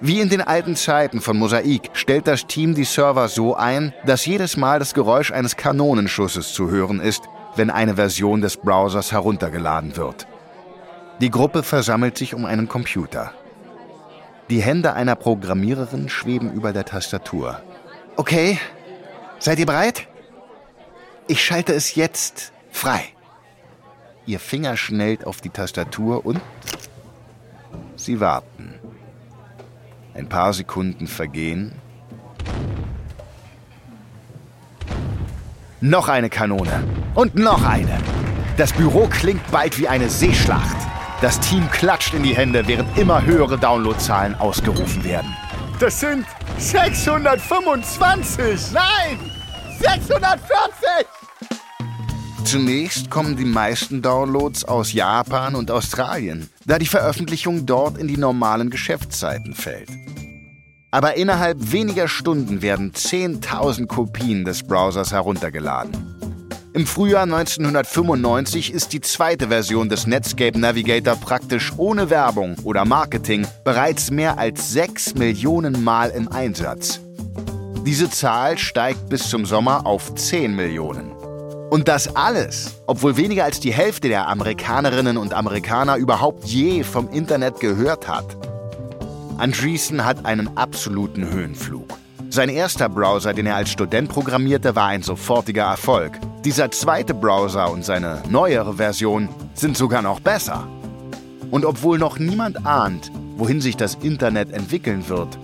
Wie 0.00 0.20
in 0.20 0.28
den 0.28 0.40
alten 0.40 0.76
Zeiten 0.76 1.20
von 1.20 1.36
Mosaik 1.36 1.90
stellt 1.92 2.28
das 2.28 2.46
Team 2.46 2.74
die 2.74 2.84
Server 2.84 3.28
so 3.28 3.56
ein, 3.56 3.92
dass 4.06 4.26
jedes 4.26 4.56
Mal 4.56 4.78
das 4.78 4.94
Geräusch 4.94 5.32
eines 5.32 5.56
Kanonenschusses 5.56 6.52
zu 6.52 6.70
hören 6.70 7.00
ist, 7.00 7.24
wenn 7.56 7.68
eine 7.68 7.96
Version 7.96 8.40
des 8.40 8.56
Browsers 8.56 9.10
heruntergeladen 9.12 9.96
wird. 9.96 10.26
Die 11.20 11.30
Gruppe 11.30 11.64
versammelt 11.64 12.16
sich 12.16 12.32
um 12.34 12.44
einen 12.44 12.68
Computer. 12.68 13.32
Die 14.50 14.62
Hände 14.62 14.94
einer 14.94 15.16
Programmiererin 15.16 16.08
schweben 16.08 16.52
über 16.52 16.72
der 16.72 16.84
Tastatur. 16.84 17.60
Okay, 18.16 18.58
seid 19.40 19.58
ihr 19.58 19.66
bereit? 19.66 20.06
Ich 21.26 21.44
schalte 21.44 21.74
es 21.74 21.96
jetzt 21.96 22.52
frei. 22.70 23.02
Ihr 24.28 24.38
Finger 24.38 24.76
schnellt 24.76 25.26
auf 25.26 25.40
die 25.40 25.48
Tastatur 25.48 26.24
und 26.26 26.42
Sie 27.96 28.20
warten. 28.20 28.74
Ein 30.12 30.28
paar 30.28 30.52
Sekunden 30.52 31.06
vergehen. 31.06 31.72
Noch 35.80 36.08
eine 36.08 36.28
Kanone. 36.28 36.84
Und 37.14 37.36
noch 37.36 37.64
eine. 37.64 37.98
Das 38.58 38.74
Büro 38.74 39.08
klingt 39.08 39.50
bald 39.50 39.78
wie 39.78 39.88
eine 39.88 40.10
Seeschlacht. 40.10 40.76
Das 41.22 41.40
Team 41.40 41.66
klatscht 41.70 42.12
in 42.12 42.22
die 42.22 42.36
Hände, 42.36 42.68
während 42.68 42.98
immer 42.98 43.24
höhere 43.24 43.56
Downloadzahlen 43.56 44.34
ausgerufen 44.34 45.04
werden. 45.04 45.34
Das 45.80 46.00
sind 46.00 46.26
625! 46.58 48.74
Nein! 48.74 49.18
640! 49.80 51.17
Zunächst 52.48 53.10
kommen 53.10 53.36
die 53.36 53.44
meisten 53.44 54.00
Downloads 54.00 54.64
aus 54.64 54.94
Japan 54.94 55.54
und 55.54 55.70
Australien, 55.70 56.48
da 56.64 56.78
die 56.78 56.86
Veröffentlichung 56.86 57.66
dort 57.66 57.98
in 57.98 58.08
die 58.08 58.16
normalen 58.16 58.70
Geschäftszeiten 58.70 59.52
fällt. 59.52 59.90
Aber 60.90 61.18
innerhalb 61.18 61.72
weniger 61.72 62.08
Stunden 62.08 62.62
werden 62.62 62.92
10.000 62.92 63.86
Kopien 63.86 64.46
des 64.46 64.66
Browsers 64.66 65.12
heruntergeladen. 65.12 65.92
Im 66.72 66.86
Frühjahr 66.86 67.24
1995 67.24 68.72
ist 68.72 68.94
die 68.94 69.02
zweite 69.02 69.48
Version 69.48 69.90
des 69.90 70.06
Netscape 70.06 70.58
Navigator 70.58 71.16
praktisch 71.16 71.74
ohne 71.76 72.08
Werbung 72.08 72.56
oder 72.64 72.86
Marketing 72.86 73.46
bereits 73.62 74.10
mehr 74.10 74.38
als 74.38 74.72
6 74.72 75.16
Millionen 75.16 75.84
Mal 75.84 76.08
im 76.08 76.32
Einsatz. 76.32 77.00
Diese 77.84 78.08
Zahl 78.08 78.56
steigt 78.56 79.10
bis 79.10 79.28
zum 79.28 79.44
Sommer 79.44 79.84
auf 79.84 80.14
10 80.14 80.56
Millionen. 80.56 81.17
Und 81.70 81.86
das 81.86 82.16
alles, 82.16 82.80
obwohl 82.86 83.18
weniger 83.18 83.44
als 83.44 83.60
die 83.60 83.72
Hälfte 83.72 84.08
der 84.08 84.28
Amerikanerinnen 84.28 85.18
und 85.18 85.34
Amerikaner 85.34 85.96
überhaupt 85.96 86.44
je 86.44 86.82
vom 86.82 87.10
Internet 87.10 87.60
gehört 87.60 88.08
hat. 88.08 88.36
Andreessen 89.36 90.04
hat 90.04 90.24
einen 90.24 90.56
absoluten 90.56 91.30
Höhenflug. 91.30 91.86
Sein 92.30 92.48
erster 92.48 92.88
Browser, 92.88 93.34
den 93.34 93.46
er 93.46 93.56
als 93.56 93.70
Student 93.70 94.08
programmierte, 94.08 94.74
war 94.76 94.88
ein 94.88 95.02
sofortiger 95.02 95.64
Erfolg. 95.64 96.12
Dieser 96.44 96.70
zweite 96.70 97.12
Browser 97.14 97.70
und 97.70 97.84
seine 97.84 98.22
neuere 98.28 98.74
Version 98.74 99.28
sind 99.54 99.76
sogar 99.76 100.02
noch 100.02 100.20
besser. 100.20 100.66
Und 101.50 101.64
obwohl 101.64 101.98
noch 101.98 102.18
niemand 102.18 102.66
ahnt, 102.66 103.12
wohin 103.36 103.60
sich 103.60 103.76
das 103.76 103.94
Internet 103.96 104.52
entwickeln 104.52 105.08
wird, 105.08 105.38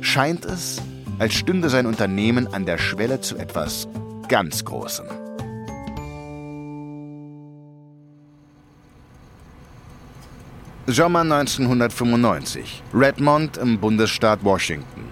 scheint 0.00 0.44
es, 0.44 0.80
als 1.18 1.34
stünde 1.34 1.70
sein 1.70 1.86
Unternehmen 1.86 2.46
an 2.52 2.66
der 2.66 2.78
Schwelle 2.78 3.20
zu 3.20 3.36
etwas 3.36 3.88
ganz 4.28 4.64
Großem. 4.64 5.25
Sommer 10.88 11.22
1995. 11.22 12.80
Redmond 12.94 13.56
im 13.56 13.80
Bundesstaat 13.80 14.44
Washington. 14.44 15.06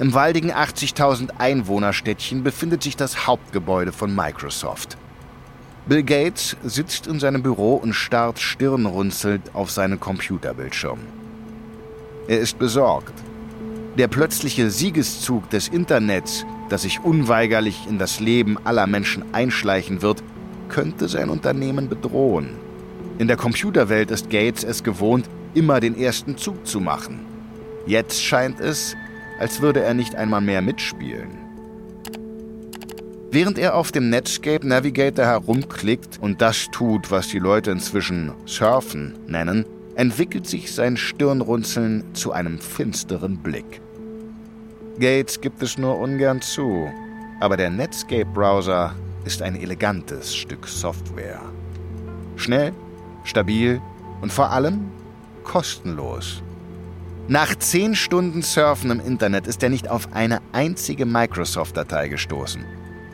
Im 0.00 0.12
waldigen 0.12 0.50
80.000 0.50 1.38
Einwohnerstädtchen 1.38 2.42
befindet 2.42 2.82
sich 2.82 2.96
das 2.96 3.24
Hauptgebäude 3.24 3.92
von 3.92 4.12
Microsoft. 4.12 4.96
Bill 5.86 6.02
Gates 6.02 6.56
sitzt 6.64 7.06
in 7.06 7.20
seinem 7.20 7.44
Büro 7.44 7.76
und 7.76 7.92
starrt 7.92 8.40
stirnrunzelnd 8.40 9.54
auf 9.54 9.70
seinen 9.70 10.00
Computerbildschirm. 10.00 10.98
Er 12.26 12.40
ist 12.40 12.58
besorgt. 12.58 13.14
Der 13.96 14.08
plötzliche 14.08 14.68
Siegeszug 14.68 15.48
des 15.48 15.68
Internets, 15.68 16.44
das 16.70 16.82
sich 16.82 16.98
unweigerlich 17.04 17.86
in 17.88 18.00
das 18.00 18.18
Leben 18.18 18.58
aller 18.64 18.88
Menschen 18.88 19.32
einschleichen 19.32 20.02
wird, 20.02 20.24
könnte 20.68 21.06
sein 21.06 21.30
Unternehmen 21.30 21.88
bedrohen. 21.88 22.63
In 23.18 23.28
der 23.28 23.36
Computerwelt 23.36 24.10
ist 24.10 24.28
Gates 24.28 24.64
es 24.64 24.82
gewohnt, 24.82 25.28
immer 25.54 25.78
den 25.78 25.96
ersten 25.96 26.36
Zug 26.36 26.66
zu 26.66 26.80
machen. 26.80 27.24
Jetzt 27.86 28.22
scheint 28.22 28.58
es, 28.60 28.96
als 29.38 29.60
würde 29.60 29.80
er 29.80 29.94
nicht 29.94 30.16
einmal 30.16 30.40
mehr 30.40 30.62
mitspielen. 30.62 31.44
Während 33.30 33.58
er 33.58 33.74
auf 33.74 33.92
dem 33.92 34.10
Netscape 34.10 34.66
Navigator 34.66 35.26
herumklickt 35.26 36.18
und 36.20 36.40
das 36.40 36.68
tut, 36.70 37.10
was 37.10 37.28
die 37.28 37.38
Leute 37.38 37.70
inzwischen 37.70 38.32
Surfen 38.46 39.14
nennen, 39.26 39.64
entwickelt 39.96 40.46
sich 40.46 40.72
sein 40.72 40.96
Stirnrunzeln 40.96 42.14
zu 42.14 42.32
einem 42.32 42.58
finsteren 42.58 43.38
Blick. 43.38 43.80
Gates 44.98 45.40
gibt 45.40 45.62
es 45.62 45.78
nur 45.78 45.98
ungern 45.98 46.40
zu, 46.40 46.88
aber 47.40 47.56
der 47.56 47.70
Netscape-Browser 47.70 48.94
ist 49.24 49.42
ein 49.42 49.56
elegantes 49.60 50.34
Stück 50.34 50.66
Software. 50.68 51.40
Schnell, 52.36 52.72
stabil 53.24 53.80
und 54.20 54.32
vor 54.32 54.50
allem 54.50 54.90
kostenlos. 55.42 56.42
Nach 57.26 57.54
zehn 57.56 57.94
Stunden 57.94 58.42
Surfen 58.42 58.90
im 58.90 59.00
Internet 59.00 59.46
ist 59.46 59.62
er 59.62 59.70
nicht 59.70 59.88
auf 59.88 60.12
eine 60.12 60.40
einzige 60.52 61.06
Microsoft-Datei 61.06 62.08
gestoßen. 62.08 62.64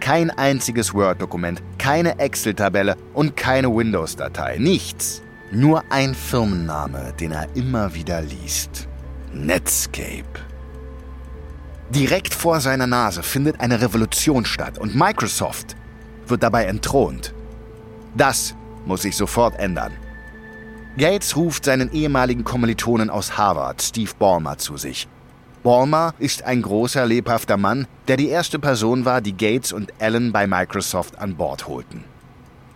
Kein 0.00 0.30
einziges 0.30 0.94
Word-Dokument, 0.94 1.62
keine 1.78 2.18
Excel-Tabelle 2.18 2.96
und 3.14 3.36
keine 3.36 3.74
Windows-Datei. 3.74 4.58
Nichts. 4.58 5.22
Nur 5.52 5.84
ein 5.90 6.14
Firmenname, 6.14 7.12
den 7.20 7.32
er 7.32 7.46
immer 7.54 7.94
wieder 7.94 8.20
liest. 8.22 8.88
Netscape. 9.32 10.24
Direkt 11.90 12.34
vor 12.34 12.60
seiner 12.60 12.86
Nase 12.86 13.22
findet 13.22 13.60
eine 13.60 13.80
Revolution 13.80 14.44
statt 14.44 14.78
und 14.78 14.94
Microsoft 14.94 15.76
wird 16.26 16.42
dabei 16.42 16.64
entthront. 16.64 17.34
Das 18.16 18.54
muss 18.86 19.02
sich 19.02 19.16
sofort 19.16 19.58
ändern. 19.58 19.92
Gates 20.98 21.36
ruft 21.36 21.64
seinen 21.64 21.92
ehemaligen 21.92 22.44
Kommilitonen 22.44 23.10
aus 23.10 23.38
Harvard, 23.38 23.80
Steve 23.80 24.10
Ballmer, 24.18 24.58
zu 24.58 24.76
sich. 24.76 25.08
Ballmer 25.62 26.14
ist 26.18 26.42
ein 26.42 26.62
großer, 26.62 27.06
lebhafter 27.06 27.56
Mann, 27.56 27.86
der 28.08 28.16
die 28.16 28.28
erste 28.28 28.58
Person 28.58 29.04
war, 29.04 29.20
die 29.20 29.36
Gates 29.36 29.72
und 29.72 29.92
Allen 30.00 30.32
bei 30.32 30.46
Microsoft 30.46 31.18
an 31.18 31.36
Bord 31.36 31.68
holten. 31.68 32.04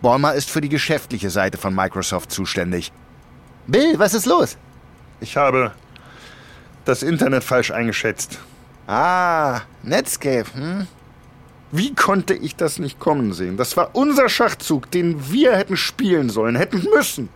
Ballmer 0.01 0.33
ist 0.33 0.49
für 0.49 0.61
die 0.61 0.69
geschäftliche 0.69 1.29
Seite 1.29 1.57
von 1.57 1.73
Microsoft 1.73 2.31
zuständig. 2.31 2.91
Bill, 3.67 3.97
was 3.97 4.13
ist 4.13 4.27
los? 4.27 4.57
Ich 5.19 5.35
habe 5.35 5.71
das 6.85 7.01
Internet 7.01 7.43
falsch 7.43 7.71
eingeschätzt. 7.71 8.39
Ah, 8.87 9.61
Netscape, 9.81 10.45
hm? 10.53 10.87
Wie 11.77 11.93
konnte 11.93 12.33
ich 12.33 12.55
das 12.55 12.79
nicht 12.79 12.99
kommen 13.01 13.33
sehen? 13.33 13.57
Das 13.57 13.75
war 13.75 13.89
unser 13.93 14.29
Schachzug, 14.29 14.89
den 14.91 15.29
wir 15.29 15.57
hätten 15.57 15.75
spielen 15.75 16.29
sollen, 16.29 16.55
hätten 16.55 16.87
müssen. 16.95 17.27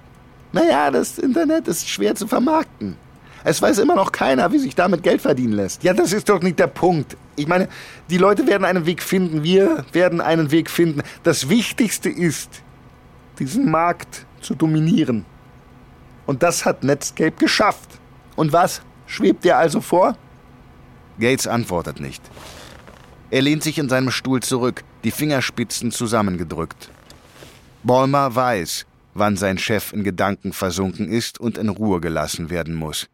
Naja, 0.54 0.92
das 0.92 1.20
Internet 1.20 1.68
ist 1.68 1.90
schwer 1.90 2.16
zu 2.16 2.26
vermarkten. 2.26 2.96
Es 3.44 3.62
weiß 3.62 3.80
immer 3.80 3.96
noch 3.96 4.14
keiner, 4.14 4.50
wie 4.54 4.60
sich 4.60 4.76
damit 4.76 5.04
Geld 5.04 5.22
verdienen 5.22 5.54
lässt. 5.54 5.84
Ja, 5.84 5.94
das 5.94 6.14
ist 6.14 6.30
doch 6.30 6.42
nicht 6.42 6.58
der 6.58 6.68
Punkt. 6.68 7.18
Ich 7.36 7.48
meine, 7.48 7.68
die 8.10 8.18
Leute 8.18 8.48
werden 8.48 8.64
einen 8.64 8.86
Weg 8.86 9.04
finden, 9.04 9.44
wir 9.44 9.84
werden 9.92 10.22
einen 10.22 10.52
Weg 10.52 10.70
finden. 10.70 11.02
Das 11.24 11.50
Wichtigste 11.50 12.10
ist, 12.10 12.64
diesen 13.40 13.70
Markt 13.70 14.26
zu 14.40 14.56
dominieren. 14.56 15.26
Und 16.26 16.44
das 16.44 16.64
hat 16.64 16.86
Netscape 16.86 17.32
geschafft. 17.32 17.90
Und 18.38 18.54
was 18.54 18.82
schwebt 19.06 19.44
dir 19.44 19.58
also 19.58 19.82
vor? 19.82 20.16
Gates 21.20 21.46
antwortet 21.46 22.00
nicht. 22.00 22.22
Er 23.32 23.44
lehnt 23.44 23.64
sich 23.64 23.78
in 23.78 23.90
seinem 23.90 24.10
Stuhl 24.10 24.42
zurück, 24.42 24.84
die 25.04 25.12
Fingerspitzen 25.12 25.92
zusammengedrückt. 25.92 26.90
Ballmer 27.84 28.34
weiß, 28.36 28.88
wann 29.14 29.38
sein 29.38 29.60
Chef 29.60 29.94
in 29.94 30.04
Gedanken 30.04 30.52
versunken 30.52 31.08
ist 31.08 31.40
und 31.40 31.58
in 31.58 31.70
Ruhe 31.70 32.02
gelassen 32.02 32.50
werden 32.50 32.74
muss. 32.74 33.08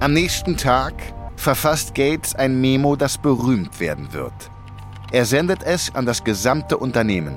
Am 0.00 0.14
nächsten 0.14 0.56
Tag 0.56 0.94
verfasst 1.36 1.94
Gates 1.94 2.34
ein 2.34 2.60
Memo, 2.60 2.96
das 2.96 3.18
berühmt 3.18 3.78
werden 3.78 4.12
wird. 4.14 4.32
Er 5.12 5.26
sendet 5.26 5.62
es 5.62 5.94
an 5.94 6.06
das 6.06 6.24
gesamte 6.24 6.78
Unternehmen. 6.78 7.36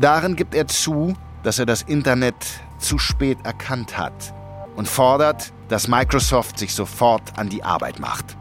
Darin 0.00 0.36
gibt 0.36 0.54
er 0.54 0.68
zu, 0.68 1.14
dass 1.42 1.58
er 1.58 1.66
das 1.66 1.82
Internet 1.82 2.34
zu 2.78 2.98
spät 2.98 3.38
erkannt 3.44 3.98
hat 3.98 4.32
und 4.76 4.88
fordert, 4.88 5.52
dass 5.68 5.88
Microsoft 5.88 6.58
sich 6.58 6.72
sofort 6.72 7.38
an 7.38 7.50
die 7.50 7.62
Arbeit 7.62 7.98
macht. 7.98 8.37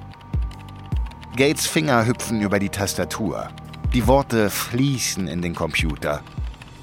Gates 1.37 1.67
Finger 1.67 2.07
hüpfen 2.07 2.41
über 2.41 2.57
die 2.57 2.69
Tastatur. 2.69 3.49
Die 3.93 4.07
Worte 4.07 4.49
fließen 4.49 5.27
in 5.27 5.43
den 5.43 5.53
Computer. 5.53 6.23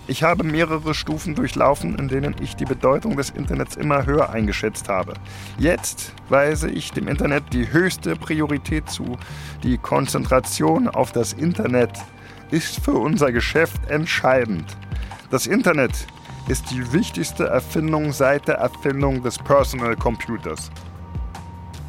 Ich 0.07 0.23
habe 0.23 0.45
mehrere 0.45 0.95
Stufen 0.95 1.35
durchlaufen, 1.35 1.99
in 1.99 2.07
denen 2.07 2.37
ich 2.41 2.55
die 2.55 2.65
Bedeutung 2.65 3.17
des 3.17 3.31
Internets 3.31 3.75
immer 3.75 4.07
höher 4.07 4.31
eingeschätzt 4.31 4.89
habe. 4.89 5.15
Jetzt 5.59 6.13
weise 6.29 6.71
ich 6.71 6.93
dem 6.93 7.09
Internet 7.09 7.53
die 7.53 7.73
höchste 7.73 8.15
Priorität 8.15 8.89
zu. 8.89 9.17
Die 9.65 9.77
Konzentration 9.77 10.87
auf 10.87 11.11
das 11.11 11.33
Internet 11.33 11.91
ist 12.53 12.79
für 12.79 12.95
unser 12.95 13.33
Geschäft 13.33 13.91
entscheidend. 13.91 14.77
Das 15.33 15.49
Internet 15.49 16.07
ist 16.47 16.71
die 16.71 16.93
wichtigste 16.93 17.49
Erfindung 17.49 18.13
seit 18.13 18.47
der 18.47 18.59
Erfindung 18.59 19.21
des 19.21 19.37
Personal 19.37 19.97
Computers. 19.97 20.71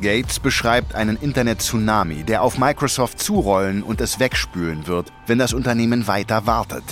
Gates 0.01 0.39
beschreibt 0.39 0.93
einen 0.95 1.17
Internet-Tsunami, 1.17 2.23
der 2.23 2.41
auf 2.41 2.57
Microsoft 2.57 3.19
zurollen 3.19 3.83
und 3.83 4.01
es 4.01 4.19
wegspülen 4.19 4.87
wird, 4.87 5.11
wenn 5.27 5.37
das 5.37 5.53
Unternehmen 5.53 6.07
weiter 6.07 6.45
wartet. 6.45 6.83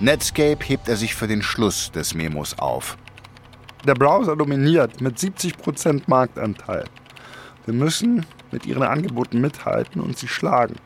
Netscape 0.00 0.64
hebt 0.64 0.88
er 0.88 0.96
sich 0.96 1.14
für 1.14 1.28
den 1.28 1.42
Schluss 1.42 1.90
des 1.92 2.14
Memos 2.14 2.58
auf. 2.58 2.96
Der 3.86 3.94
Browser 3.94 4.36
dominiert 4.36 5.00
mit 5.00 5.18
70% 5.18 6.02
Marktanteil. 6.06 6.84
Wir 7.66 7.74
müssen 7.74 8.24
mit 8.50 8.66
ihren 8.66 8.82
Angeboten 8.82 9.40
mithalten 9.40 10.00
und 10.00 10.18
sie 10.18 10.28
schlagen. 10.28 10.76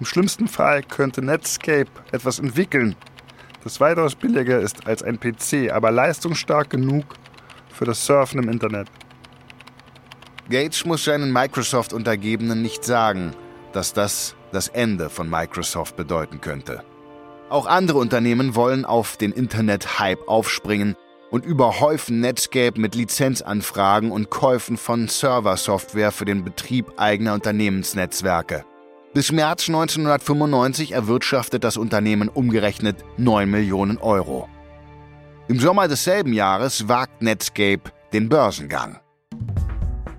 Im 0.00 0.06
schlimmsten 0.06 0.48
Fall 0.48 0.82
könnte 0.82 1.22
Netscape 1.22 1.90
etwas 2.12 2.38
entwickeln, 2.38 2.96
das 3.64 3.80
weitaus 3.80 4.14
billiger 4.14 4.60
ist 4.60 4.86
als 4.86 5.02
ein 5.02 5.18
PC, 5.18 5.70
aber 5.72 5.90
leistungsstark 5.90 6.70
genug 6.70 7.04
für 7.70 7.84
das 7.84 8.06
Surfen 8.06 8.42
im 8.42 8.48
Internet. 8.48 8.88
Gates 10.50 10.84
muss 10.84 11.04
seinen 11.04 11.32
Microsoft-Untergebenen 11.32 12.62
nicht 12.62 12.84
sagen, 12.84 13.32
dass 13.72 13.92
das 13.92 14.34
das 14.50 14.68
Ende 14.68 15.10
von 15.10 15.28
Microsoft 15.28 15.96
bedeuten 15.96 16.40
könnte. 16.40 16.82
Auch 17.50 17.66
andere 17.66 17.98
Unternehmen 17.98 18.54
wollen 18.54 18.84
auf 18.84 19.16
den 19.16 19.32
Internet-Hype 19.32 20.26
aufspringen 20.26 20.96
und 21.30 21.44
überhäufen 21.44 22.20
Netscape 22.20 22.80
mit 22.80 22.94
Lizenzanfragen 22.94 24.10
und 24.10 24.30
Käufen 24.30 24.76
von 24.76 25.08
Serversoftware 25.08 26.12
für 26.12 26.24
den 26.24 26.44
Betrieb 26.44 26.92
eigener 26.96 27.34
Unternehmensnetzwerke. 27.34 28.64
Bis 29.14 29.32
März 29.32 29.68
1995 29.68 30.92
erwirtschaftet 30.92 31.64
das 31.64 31.76
Unternehmen 31.76 32.28
umgerechnet 32.28 33.04
9 33.16 33.50
Millionen 33.50 33.98
Euro. 33.98 34.48
Im 35.48 35.58
Sommer 35.58 35.88
desselben 35.88 36.32
Jahres 36.32 36.88
wagt 36.88 37.22
Netscape 37.22 37.90
den 38.12 38.28
Börsengang. 38.28 39.00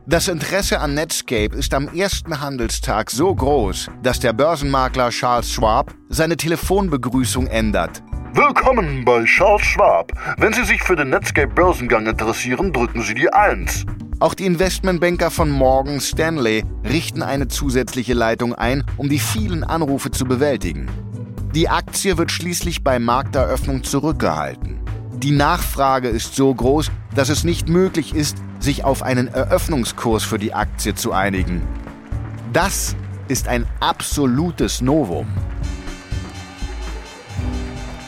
Das 0.09 0.27
Interesse 0.27 0.79
an 0.79 0.95
Netscape 0.95 1.55
ist 1.55 1.71
am 1.75 1.87
ersten 1.89 2.41
Handelstag 2.41 3.11
so 3.11 3.35
groß, 3.35 3.91
dass 4.01 4.19
der 4.19 4.33
Börsenmakler 4.33 5.11
Charles 5.11 5.51
Schwab 5.51 5.93
seine 6.07 6.35
Telefonbegrüßung 6.35 7.45
ändert. 7.45 8.01
Willkommen 8.33 9.05
bei 9.05 9.23
Charles 9.25 9.67
Schwab. 9.67 10.11
Wenn 10.39 10.51
Sie 10.51 10.63
sich 10.63 10.81
für 10.81 10.95
den 10.95 11.11
Netscape-Börsengang 11.11 12.07
interessieren, 12.07 12.73
drücken 12.73 13.03
Sie 13.03 13.13
die 13.13 13.31
1. 13.31 13.85
Auch 14.19 14.33
die 14.33 14.47
Investmentbanker 14.47 15.29
von 15.29 15.51
Morgan 15.51 16.01
Stanley 16.01 16.63
richten 16.83 17.21
eine 17.21 17.47
zusätzliche 17.47 18.15
Leitung 18.15 18.55
ein, 18.55 18.83
um 18.97 19.09
die 19.09 19.19
vielen 19.19 19.63
Anrufe 19.63 20.09
zu 20.09 20.25
bewältigen. 20.25 20.89
Die 21.53 21.69
Aktie 21.69 22.17
wird 22.17 22.31
schließlich 22.31 22.83
bei 22.83 22.97
Markteröffnung 22.97 23.83
zurückgehalten. 23.83 24.79
Die 25.17 25.31
Nachfrage 25.31 26.07
ist 26.07 26.33
so 26.35 26.51
groß, 26.51 26.89
dass 27.13 27.29
es 27.29 27.43
nicht 27.43 27.69
möglich 27.69 28.15
ist, 28.15 28.37
sich 28.59 28.83
auf 28.83 29.03
einen 29.03 29.27
Eröffnungskurs 29.27 30.23
für 30.23 30.39
die 30.39 30.53
Aktie 30.53 30.95
zu 30.95 31.11
einigen. 31.13 31.61
Das 32.53 32.95
ist 33.27 33.47
ein 33.47 33.65
absolutes 33.79 34.81
Novum. 34.81 35.27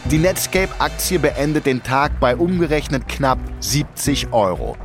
Die 0.05 0.17
Netscape-Aktie 0.17 1.19
beendet 1.19 1.65
den 1.65 1.83
Tag 1.83 2.19
bei 2.19 2.35
umgerechnet 2.35 3.07
knapp 3.07 3.39
70 3.61 4.33
Euro. 4.33 4.75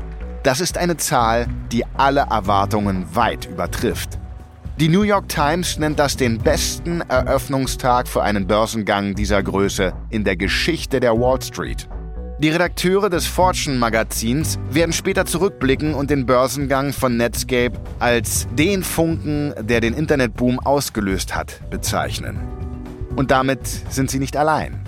Das 0.44 0.61
ist 0.61 0.79
eine 0.79 0.96
Zahl, 0.96 1.48
die 1.72 1.85
alle 1.96 2.20
Erwartungen 2.31 3.07
weit 3.16 3.46
übertrifft. 3.46 4.18
Die 4.79 4.88
New 4.88 5.02
York 5.02 5.29
Times 5.29 5.79
nennt 5.79 5.98
das 5.98 6.16
den 6.16 6.38
besten 6.38 7.00
Eröffnungstag 7.00 8.07
für 8.07 8.22
einen 8.22 8.46
Börsengang 8.46 9.14
dieser 9.14 9.42
Größe 9.42 9.94
in 10.11 10.22
der 10.22 10.37
Geschichte 10.37 11.00
der 11.00 11.18
Wall 11.18 11.42
Street. 11.42 11.88
Die 12.38 12.51
Redakteure 12.51 13.09
des 13.09 13.27
Fortune-Magazins 13.27 14.59
werden 14.70 14.92
später 14.92 15.25
zurückblicken 15.25 15.94
und 15.94 16.11
den 16.11 16.27
Börsengang 16.27 16.92
von 16.92 17.16
Netscape 17.16 17.81
als 17.99 18.46
den 18.53 18.83
Funken, 18.83 19.55
der 19.59 19.81
den 19.81 19.94
Internetboom 19.94 20.61
ausgelöst 20.61 21.35
hat, 21.35 21.62
bezeichnen. 21.70 22.38
Und 23.16 23.31
damit 23.31 23.66
sind 23.88 24.11
sie 24.11 24.18
nicht 24.18 24.37
allein. 24.37 24.79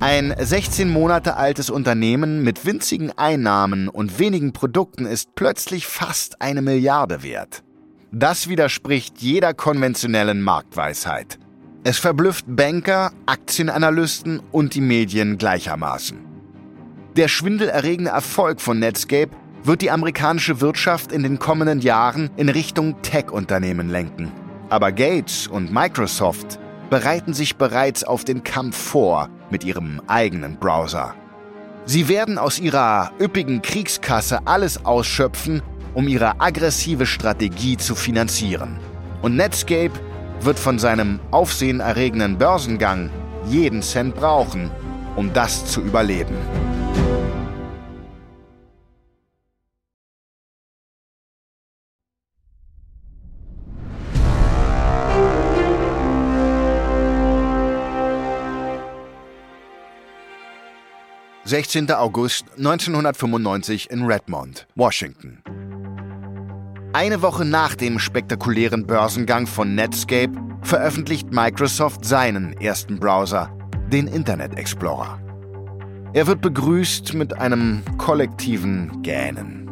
Ein 0.00 0.34
16 0.38 0.90
Monate 0.90 1.36
altes 1.36 1.70
Unternehmen 1.70 2.44
mit 2.44 2.66
winzigen 2.66 3.10
Einnahmen 3.16 3.88
und 3.88 4.18
wenigen 4.18 4.52
Produkten 4.52 5.06
ist 5.06 5.34
plötzlich 5.34 5.86
fast 5.86 6.42
eine 6.42 6.60
Milliarde 6.60 7.22
wert. 7.22 7.62
Das 8.12 8.50
widerspricht 8.50 9.22
jeder 9.22 9.54
konventionellen 9.54 10.42
Marktweisheit. 10.42 11.38
Es 11.84 11.98
verblüfft 11.98 12.44
Banker, 12.46 13.12
Aktienanalysten 13.24 14.42
und 14.52 14.74
die 14.74 14.82
Medien 14.82 15.38
gleichermaßen. 15.38 16.25
Der 17.16 17.28
schwindelerregende 17.28 18.10
Erfolg 18.10 18.60
von 18.60 18.78
Netscape 18.78 19.30
wird 19.64 19.80
die 19.80 19.90
amerikanische 19.90 20.60
Wirtschaft 20.60 21.12
in 21.12 21.22
den 21.22 21.38
kommenden 21.38 21.80
Jahren 21.80 22.28
in 22.36 22.50
Richtung 22.50 23.00
Tech-Unternehmen 23.00 23.88
lenken. 23.88 24.30
Aber 24.68 24.92
Gates 24.92 25.46
und 25.46 25.72
Microsoft 25.72 26.58
bereiten 26.90 27.32
sich 27.32 27.56
bereits 27.56 28.04
auf 28.04 28.24
den 28.24 28.44
Kampf 28.44 28.76
vor 28.76 29.30
mit 29.48 29.64
ihrem 29.64 30.02
eigenen 30.06 30.58
Browser. 30.58 31.14
Sie 31.86 32.08
werden 32.08 32.36
aus 32.36 32.58
ihrer 32.58 33.12
üppigen 33.18 33.62
Kriegskasse 33.62 34.40
alles 34.44 34.84
ausschöpfen, 34.84 35.62
um 35.94 36.08
ihre 36.08 36.38
aggressive 36.38 37.06
Strategie 37.06 37.78
zu 37.78 37.94
finanzieren. 37.94 38.78
Und 39.22 39.36
Netscape 39.36 39.92
wird 40.42 40.58
von 40.58 40.78
seinem 40.78 41.20
aufsehenerregenden 41.30 42.36
Börsengang 42.36 43.08
jeden 43.48 43.80
Cent 43.80 44.14
brauchen, 44.14 44.70
um 45.16 45.32
das 45.32 45.64
zu 45.64 45.80
überleben. 45.80 46.36
16. 61.46 61.92
August 61.92 62.44
1995 62.58 63.88
in 63.92 64.04
Redmond, 64.04 64.66
Washington. 64.74 65.44
Eine 66.92 67.22
Woche 67.22 67.44
nach 67.44 67.76
dem 67.76 68.00
spektakulären 68.00 68.84
Börsengang 68.84 69.46
von 69.46 69.76
Netscape 69.76 70.32
veröffentlicht 70.62 71.32
Microsoft 71.32 72.04
seinen 72.04 72.60
ersten 72.60 72.98
Browser, 72.98 73.56
den 73.92 74.08
Internet 74.08 74.58
Explorer. 74.58 75.20
Er 76.14 76.26
wird 76.26 76.40
begrüßt 76.40 77.14
mit 77.14 77.38
einem 77.38 77.84
kollektiven 77.96 79.02
Gähnen. 79.02 79.70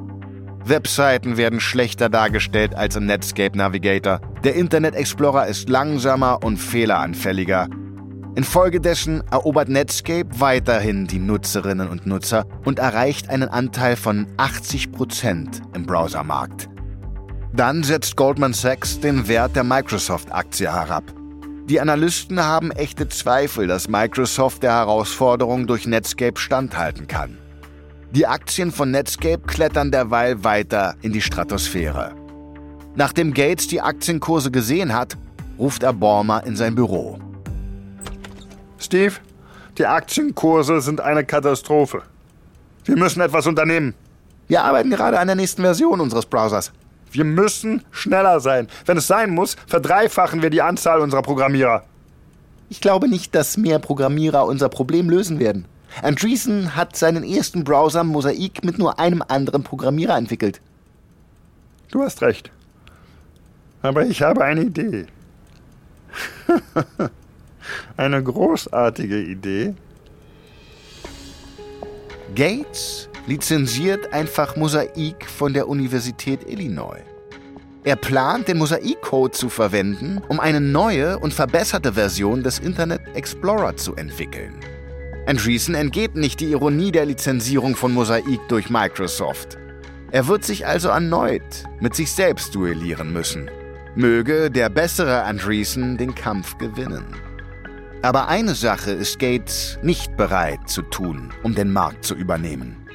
Webseiten 0.64 1.36
werden 1.36 1.58
schlechter 1.58 2.08
dargestellt 2.08 2.76
als 2.76 2.94
im 2.94 3.06
Netscape 3.06 3.58
Navigator. 3.58 4.20
Der 4.44 4.54
Internet 4.54 4.94
Explorer 4.94 5.48
ist 5.48 5.68
langsamer 5.68 6.38
und 6.44 6.56
fehleranfälliger 6.56 7.68
Infolgedessen 8.36 9.22
erobert 9.30 9.68
Netscape 9.68 10.26
weiterhin 10.38 11.06
die 11.06 11.20
Nutzerinnen 11.20 11.88
und 11.88 12.04
Nutzer 12.04 12.46
und 12.64 12.80
erreicht 12.80 13.30
einen 13.30 13.48
Anteil 13.48 13.94
von 13.94 14.26
80 14.38 14.90
Prozent 14.90 15.62
im 15.72 15.86
Browsermarkt. 15.86 16.68
Dann 17.52 17.84
setzt 17.84 18.16
Goldman 18.16 18.52
Sachs 18.52 18.98
den 18.98 19.28
Wert 19.28 19.54
der 19.54 19.62
Microsoft-Aktie 19.62 20.72
herab. 20.72 21.04
Die 21.68 21.80
Analysten 21.80 22.40
haben 22.40 22.72
echte 22.72 23.08
Zweifel, 23.08 23.68
dass 23.68 23.88
Microsoft 23.88 24.64
der 24.64 24.72
Herausforderung 24.72 25.68
durch 25.68 25.86
Netscape 25.86 26.38
standhalten 26.38 27.06
kann. 27.06 27.38
Die 28.10 28.26
Aktien 28.26 28.72
von 28.72 28.90
Netscape 28.90 29.42
klettern 29.46 29.92
derweil 29.92 30.42
weiter 30.42 30.96
in 31.02 31.12
die 31.12 31.20
Stratosphäre. 31.20 32.16
Nachdem 32.96 33.32
Gates 33.32 33.68
die 33.68 33.80
Aktienkurse 33.80 34.50
gesehen 34.50 34.92
hat, 34.92 35.16
ruft 35.56 35.84
er 35.84 35.92
Bormer 35.92 36.44
in 36.44 36.56
sein 36.56 36.74
Büro. 36.74 37.18
Steve, 38.84 39.14
die 39.78 39.86
Aktienkurse 39.86 40.80
sind 40.80 41.00
eine 41.00 41.24
Katastrophe. 41.24 42.02
Wir 42.84 42.96
müssen 42.96 43.20
etwas 43.20 43.46
unternehmen. 43.46 43.94
Wir 44.46 44.62
arbeiten 44.62 44.90
gerade 44.90 45.18
an 45.18 45.26
der 45.26 45.36
nächsten 45.36 45.62
Version 45.62 46.00
unseres 46.00 46.26
Browsers. 46.26 46.70
Wir 47.10 47.24
müssen 47.24 47.82
schneller 47.90 48.40
sein. 48.40 48.68
Wenn 48.84 48.98
es 48.98 49.06
sein 49.06 49.30
muss, 49.30 49.56
verdreifachen 49.66 50.42
wir 50.42 50.50
die 50.50 50.62
Anzahl 50.62 51.00
unserer 51.00 51.22
Programmierer. 51.22 51.84
Ich 52.68 52.80
glaube 52.80 53.08
nicht, 53.08 53.34
dass 53.34 53.56
mehr 53.56 53.78
Programmierer 53.78 54.44
unser 54.46 54.68
Problem 54.68 55.08
lösen 55.08 55.38
werden. 55.38 55.64
Andreessen 56.02 56.76
hat 56.76 56.96
seinen 56.96 57.24
ersten 57.24 57.64
Browser 57.64 58.04
Mosaik 58.04 58.64
mit 58.64 58.78
nur 58.78 58.98
einem 58.98 59.22
anderen 59.26 59.62
Programmierer 59.62 60.16
entwickelt. 60.16 60.60
Du 61.90 62.02
hast 62.02 62.20
recht. 62.22 62.50
Aber 63.80 64.04
ich 64.04 64.22
habe 64.22 64.44
eine 64.44 64.62
Idee. 64.62 65.06
eine 67.96 68.22
großartige 68.22 69.20
Idee. 69.20 69.74
Gates 72.34 73.08
lizenziert 73.26 74.12
einfach 74.12 74.56
Mosaik 74.56 75.26
von 75.26 75.52
der 75.54 75.68
Universität 75.68 76.48
Illinois. 76.48 77.02
Er 77.84 77.96
plant, 77.96 78.48
den 78.48 78.58
Mosaik-Code 78.58 79.32
zu 79.32 79.50
verwenden, 79.50 80.22
um 80.28 80.40
eine 80.40 80.60
neue 80.60 81.18
und 81.18 81.34
verbesserte 81.34 81.92
Version 81.92 82.42
des 82.42 82.58
Internet 82.58 83.02
Explorer 83.14 83.76
zu 83.76 83.94
entwickeln. 83.94 84.54
Andreessen 85.26 85.74
entgeht 85.74 86.16
nicht 86.16 86.40
die 86.40 86.50
Ironie 86.50 86.92
der 86.92 87.06
Lizenzierung 87.06 87.76
von 87.76 87.92
Mosaik 87.92 88.40
durch 88.48 88.70
Microsoft. 88.70 89.58
Er 90.12 90.28
wird 90.28 90.44
sich 90.44 90.66
also 90.66 90.88
erneut 90.88 91.64
mit 91.80 91.94
sich 91.94 92.10
selbst 92.12 92.54
duellieren 92.54 93.12
müssen. 93.12 93.50
Möge 93.96 94.50
der 94.50 94.70
bessere 94.70 95.22
Andreessen 95.22 95.96
den 95.96 96.14
Kampf 96.14 96.56
gewinnen. 96.58 97.04
Aber 98.04 98.28
eine 98.28 98.54
Sache 98.54 98.90
ist 98.90 99.18
Gates 99.18 99.78
nicht 99.80 100.14
bereit 100.18 100.68
zu 100.68 100.82
tun, 100.82 101.32
um 101.42 101.54
den 101.54 101.72
Markt 101.72 102.04
zu 102.04 102.14
übernehmen. 102.14 102.86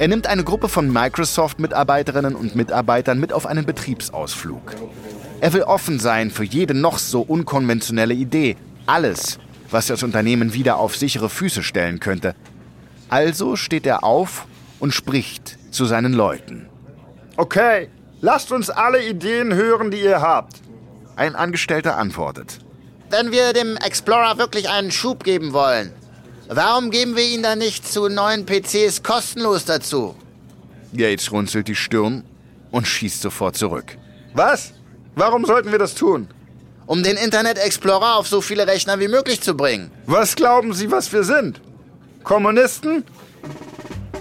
Er 0.00 0.08
nimmt 0.08 0.26
eine 0.26 0.42
Gruppe 0.42 0.68
von 0.68 0.92
Microsoft-Mitarbeiterinnen 0.92 2.34
und 2.34 2.56
Mitarbeitern 2.56 3.20
mit 3.20 3.32
auf 3.32 3.46
einen 3.46 3.64
Betriebsausflug. 3.64 4.74
Er 5.40 5.52
will 5.52 5.62
offen 5.62 6.00
sein 6.00 6.32
für 6.32 6.42
jede 6.42 6.74
noch 6.74 6.98
so 6.98 7.20
unkonventionelle 7.20 8.12
Idee. 8.12 8.56
Alles, 8.86 9.38
was 9.70 9.86
das 9.86 10.02
Unternehmen 10.02 10.52
wieder 10.52 10.78
auf 10.78 10.96
sichere 10.96 11.30
Füße 11.30 11.62
stellen 11.62 12.00
könnte. 12.00 12.34
Also 13.08 13.54
steht 13.54 13.86
er 13.86 14.02
auf 14.02 14.46
und 14.80 14.92
spricht 14.92 15.58
zu 15.72 15.84
seinen 15.84 16.12
Leuten. 16.12 16.68
Okay, 17.36 17.88
lasst 18.20 18.50
uns 18.50 18.68
alle 18.68 19.08
Ideen 19.08 19.54
hören, 19.54 19.92
die 19.92 20.00
ihr 20.00 20.20
habt. 20.20 20.60
Ein 21.14 21.36
Angestellter 21.36 21.96
antwortet. 21.96 22.58
Wenn 23.10 23.32
wir 23.32 23.52
dem 23.52 23.76
Explorer 23.76 24.38
wirklich 24.38 24.68
einen 24.68 24.92
Schub 24.92 25.24
geben 25.24 25.52
wollen, 25.52 25.92
warum 26.48 26.92
geben 26.92 27.16
wir 27.16 27.24
ihn 27.24 27.42
dann 27.42 27.58
nicht 27.58 27.86
zu 27.86 28.08
neuen 28.08 28.46
PCs 28.46 29.02
kostenlos 29.02 29.64
dazu? 29.64 30.14
Gates 30.92 31.32
runzelt 31.32 31.66
die 31.66 31.74
Stirn 31.74 32.22
und 32.70 32.86
schießt 32.86 33.20
sofort 33.20 33.56
zurück. 33.56 33.98
Was? 34.34 34.74
Warum 35.16 35.44
sollten 35.44 35.72
wir 35.72 35.80
das 35.80 35.96
tun? 35.96 36.28
Um 36.86 37.02
den 37.02 37.16
Internet 37.16 37.58
Explorer 37.58 38.14
auf 38.14 38.28
so 38.28 38.40
viele 38.40 38.68
Rechner 38.68 39.00
wie 39.00 39.08
möglich 39.08 39.40
zu 39.40 39.56
bringen. 39.56 39.90
Was 40.06 40.36
glauben 40.36 40.72
Sie, 40.72 40.92
was 40.92 41.12
wir 41.12 41.24
sind? 41.24 41.60
Kommunisten? 42.22 43.02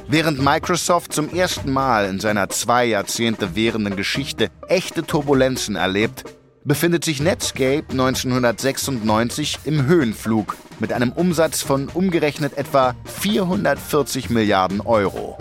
Während 0.08 0.44
Microsoft 0.44 1.14
zum 1.14 1.30
ersten 1.32 1.72
Mal 1.72 2.06
in 2.10 2.20
seiner 2.20 2.50
zwei 2.50 2.86
Jahrzehnte 2.86 3.56
währenden 3.56 3.96
Geschichte 3.96 4.50
echte 4.68 5.04
Turbulenzen 5.04 5.76
erlebt, 5.76 6.24
befindet 6.64 7.06
sich 7.06 7.22
Netscape 7.22 7.86
1996 7.92 9.60
im 9.66 9.86
Höhenflug 9.86 10.58
mit 10.80 10.94
einem 10.94 11.12
Umsatz 11.12 11.62
von 11.62 11.90
umgerechnet 11.90 12.58
etwa 12.58 12.96
440 13.06 14.30
Milliarden 14.30 14.82
Euro. 14.82 15.38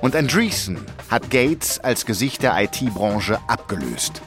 Und 0.00 0.16
Andreessen 0.16 0.78
hat 1.08 1.30
Gates 1.30 1.78
als 1.80 2.06
Gesicht 2.06 2.42
der 2.42 2.60
IT-Branche 2.62 3.38
abgelöst. 3.46 4.22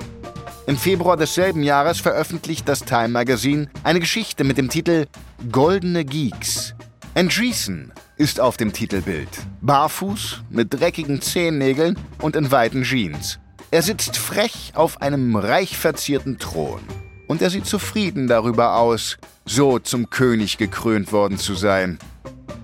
Im 0.65 0.77
Februar 0.77 1.15
desselben 1.15 1.63
Jahres 1.63 1.99
veröffentlicht 1.99 2.67
das 2.67 2.81
Time 2.81 3.09
Magazine 3.09 3.69
eine 3.83 3.99
Geschichte 3.99 4.43
mit 4.43 4.57
dem 4.57 4.69
Titel 4.69 5.05
Goldene 5.51 6.03
Geeks. 6.03 6.73
Andreessen 7.15 7.93
ist 8.17 8.39
auf 8.39 8.57
dem 8.57 8.73
Titelbild. 8.73 9.29
Barfuß, 9.61 10.41
mit 10.49 10.73
dreckigen 10.73 11.21
Zehennägeln 11.21 11.97
und 12.21 12.35
in 12.35 12.51
weiten 12.51 12.83
Jeans. 12.83 13.39
Er 13.69 13.81
sitzt 13.81 14.15
frech 14.15 14.71
auf 14.75 15.01
einem 15.01 15.35
reich 15.35 15.77
verzierten 15.77 16.37
Thron. 16.37 16.79
Und 17.27 17.41
er 17.41 17.49
sieht 17.49 17.65
zufrieden 17.65 18.27
darüber 18.27 18.77
aus, 18.77 19.17
so 19.45 19.79
zum 19.79 20.09
König 20.09 20.57
gekrönt 20.57 21.11
worden 21.11 21.37
zu 21.37 21.53
sein. 21.53 21.99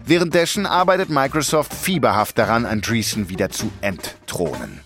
Währenddessen 0.06 0.66
arbeitet 0.66 1.10
Microsoft 1.10 1.74
fieberhaft 1.74 2.38
daran, 2.38 2.66
Andreessen 2.66 3.28
wieder 3.28 3.50
zu 3.50 3.70
entthronen. 3.82 4.80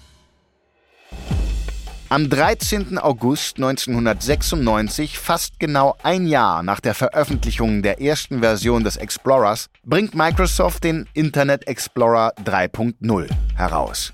Am 2.09 2.29
13. 2.29 2.97
August 2.97 3.57
1996, 3.57 5.19
fast 5.19 5.59
genau 5.59 5.97
ein 6.03 6.25
Jahr 6.25 6.63
nach 6.63 6.79
der 6.79 6.95
Veröffentlichung 6.95 7.83
der 7.83 8.01
ersten 8.01 8.39
Version 8.39 8.83
des 8.83 8.95
Explorers, 8.95 9.69
bringt 9.83 10.15
Microsoft 10.15 10.83
den 10.83 11.07
Internet 11.13 11.67
Explorer 11.67 12.33
3.0 12.43 13.29
heraus. 13.55 14.13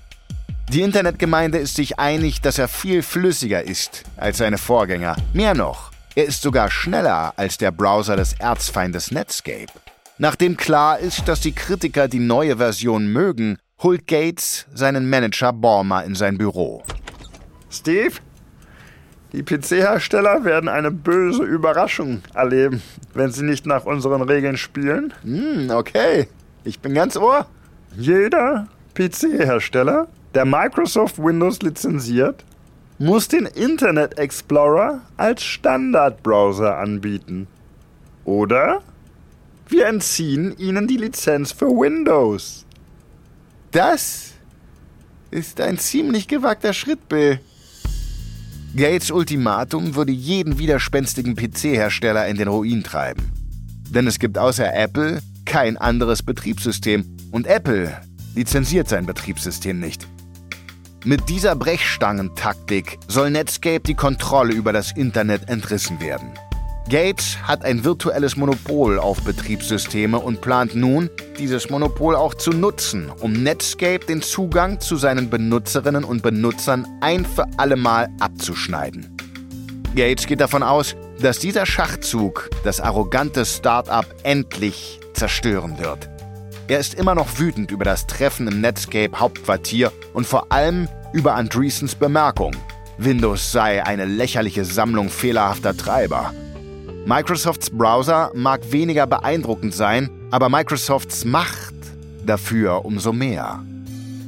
Die 0.72 0.80
Internetgemeinde 0.80 1.58
ist 1.58 1.76
sich 1.76 1.98
einig, 1.98 2.40
dass 2.40 2.58
er 2.58 2.68
viel 2.68 3.02
flüssiger 3.02 3.62
ist 3.62 4.02
als 4.16 4.38
seine 4.38 4.58
Vorgänger. 4.58 5.16
Mehr 5.32 5.54
noch, 5.54 5.92
er 6.14 6.24
ist 6.24 6.42
sogar 6.42 6.70
schneller 6.70 7.32
als 7.36 7.58
der 7.58 7.70
Browser 7.70 8.16
des 8.16 8.32
Erzfeindes 8.34 9.10
Netscape. 9.10 9.72
Nachdem 10.18 10.56
klar 10.56 10.98
ist, 10.98 11.28
dass 11.28 11.40
die 11.40 11.52
Kritiker 11.52 12.08
die 12.08 12.18
neue 12.18 12.56
Version 12.56 13.08
mögen, 13.12 13.58
holt 13.82 14.06
Gates 14.06 14.66
seinen 14.72 15.08
Manager 15.10 15.52
Bormer 15.52 16.04
in 16.04 16.14
sein 16.14 16.38
Büro. 16.38 16.82
Steve, 17.70 18.14
die 19.32 19.42
PC-Hersteller 19.42 20.44
werden 20.44 20.68
eine 20.68 20.90
böse 20.90 21.42
Überraschung 21.42 22.22
erleben, 22.34 22.82
wenn 23.12 23.32
sie 23.32 23.42
nicht 23.44 23.66
nach 23.66 23.84
unseren 23.84 24.22
Regeln 24.22 24.56
spielen. 24.56 25.12
Hm, 25.22 25.70
okay. 25.70 26.28
Ich 26.62 26.80
bin 26.80 26.94
ganz 26.94 27.16
ohr. 27.16 27.46
Jeder 27.96 28.68
PC-Hersteller, 28.94 30.06
der 30.34 30.44
Microsoft 30.44 31.18
Windows 31.18 31.62
lizenziert, 31.62 32.44
muss 32.98 33.28
den 33.28 33.46
Internet 33.46 34.18
Explorer 34.18 35.00
als 35.16 35.42
Standardbrowser 35.42 36.78
anbieten. 36.78 37.46
Oder 38.24 38.82
wir 39.68 39.86
entziehen 39.86 40.54
ihnen 40.58 40.86
die 40.86 40.96
Lizenz 40.96 41.52
für 41.52 41.66
Windows. 41.66 42.64
Das 43.72 44.32
ist 45.30 45.60
ein 45.60 45.78
ziemlich 45.78 46.28
gewagter 46.28 46.72
Schritt, 46.72 47.08
Bill. 47.08 47.40
Gates 48.76 49.10
Ultimatum 49.10 49.94
würde 49.94 50.12
jeden 50.12 50.58
widerspenstigen 50.58 51.36
PC-Hersteller 51.36 52.26
in 52.26 52.36
den 52.36 52.48
Ruin 52.48 52.82
treiben. 52.82 53.30
Denn 53.90 54.06
es 54.06 54.18
gibt 54.18 54.38
außer 54.38 54.74
Apple 54.74 55.20
kein 55.44 55.76
anderes 55.76 56.22
Betriebssystem 56.22 57.04
und 57.30 57.46
Apple 57.46 57.96
lizenziert 58.34 58.88
sein 58.88 59.06
Betriebssystem 59.06 59.78
nicht. 59.78 60.08
Mit 61.06 61.28
dieser 61.28 61.54
Brechstangentaktik 61.54 62.98
soll 63.08 63.28
Netscape 63.28 63.80
die 63.80 63.94
Kontrolle 63.94 64.54
über 64.54 64.72
das 64.72 64.90
Internet 64.92 65.50
entrissen 65.50 66.00
werden. 66.00 66.32
Gates 66.88 67.36
hat 67.42 67.62
ein 67.62 67.84
virtuelles 67.84 68.36
Monopol 68.36 68.98
auf 68.98 69.20
Betriebssysteme 69.22 70.18
und 70.18 70.40
plant 70.40 70.74
nun, 70.74 71.10
dieses 71.38 71.68
Monopol 71.68 72.16
auch 72.16 72.32
zu 72.32 72.52
nutzen, 72.52 73.10
um 73.20 73.34
Netscape 73.34 74.06
den 74.06 74.22
Zugang 74.22 74.80
zu 74.80 74.96
seinen 74.96 75.28
Benutzerinnen 75.28 76.04
und 76.04 76.22
Benutzern 76.22 76.86
ein 77.02 77.26
für 77.26 77.44
allemal 77.58 78.08
abzuschneiden. 78.20 79.14
Gates 79.94 80.26
geht 80.26 80.40
davon 80.40 80.62
aus, 80.62 80.96
dass 81.20 81.38
dieser 81.38 81.66
Schachzug 81.66 82.48
das 82.64 82.80
arrogante 82.80 83.44
Start-up 83.44 84.06
endlich 84.22 85.00
zerstören 85.12 85.78
wird. 85.78 86.13
Er 86.66 86.78
ist 86.78 86.94
immer 86.94 87.14
noch 87.14 87.38
wütend 87.38 87.70
über 87.70 87.84
das 87.84 88.06
Treffen 88.06 88.48
im 88.48 88.62
Netscape 88.62 89.20
Hauptquartier 89.20 89.92
und 90.14 90.26
vor 90.26 90.50
allem 90.50 90.88
über 91.12 91.34
Andreessens 91.34 91.94
Bemerkung, 91.94 92.56
Windows 92.96 93.52
sei 93.52 93.84
eine 93.84 94.06
lächerliche 94.06 94.64
Sammlung 94.64 95.10
fehlerhafter 95.10 95.76
Treiber. 95.76 96.32
Microsofts 97.06 97.68
Browser 97.68 98.30
mag 98.34 98.72
weniger 98.72 99.06
beeindruckend 99.06 99.74
sein, 99.74 100.08
aber 100.30 100.48
Microsofts 100.48 101.26
Macht 101.26 101.74
dafür 102.24 102.86
umso 102.86 103.12
mehr. 103.12 103.62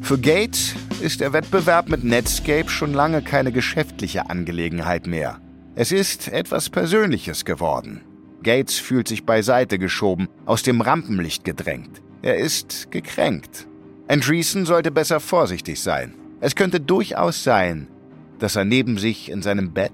Für 0.02 0.18
Gates 0.18 0.74
ist 1.00 1.20
der 1.20 1.32
Wettbewerb 1.32 1.88
mit 1.88 2.04
Netscape 2.04 2.68
schon 2.68 2.92
lange 2.92 3.22
keine 3.22 3.50
geschäftliche 3.50 4.28
Angelegenheit 4.28 5.06
mehr. 5.06 5.40
Es 5.74 5.90
ist 5.90 6.28
etwas 6.28 6.68
Persönliches 6.68 7.46
geworden. 7.46 8.02
Gates 8.42 8.78
fühlt 8.78 9.08
sich 9.08 9.24
beiseite 9.24 9.78
geschoben, 9.78 10.28
aus 10.44 10.62
dem 10.62 10.80
Rampenlicht 10.80 11.44
gedrängt. 11.44 12.02
Er 12.22 12.36
ist 12.36 12.90
gekränkt. 12.90 13.66
Andreessen 14.08 14.66
sollte 14.66 14.90
besser 14.90 15.20
vorsichtig 15.20 15.80
sein. 15.80 16.14
Es 16.40 16.54
könnte 16.54 16.80
durchaus 16.80 17.42
sein, 17.42 17.88
dass 18.38 18.56
er 18.56 18.64
neben 18.64 18.98
sich 18.98 19.30
in 19.30 19.42
seinem 19.42 19.72
Bett 19.72 19.92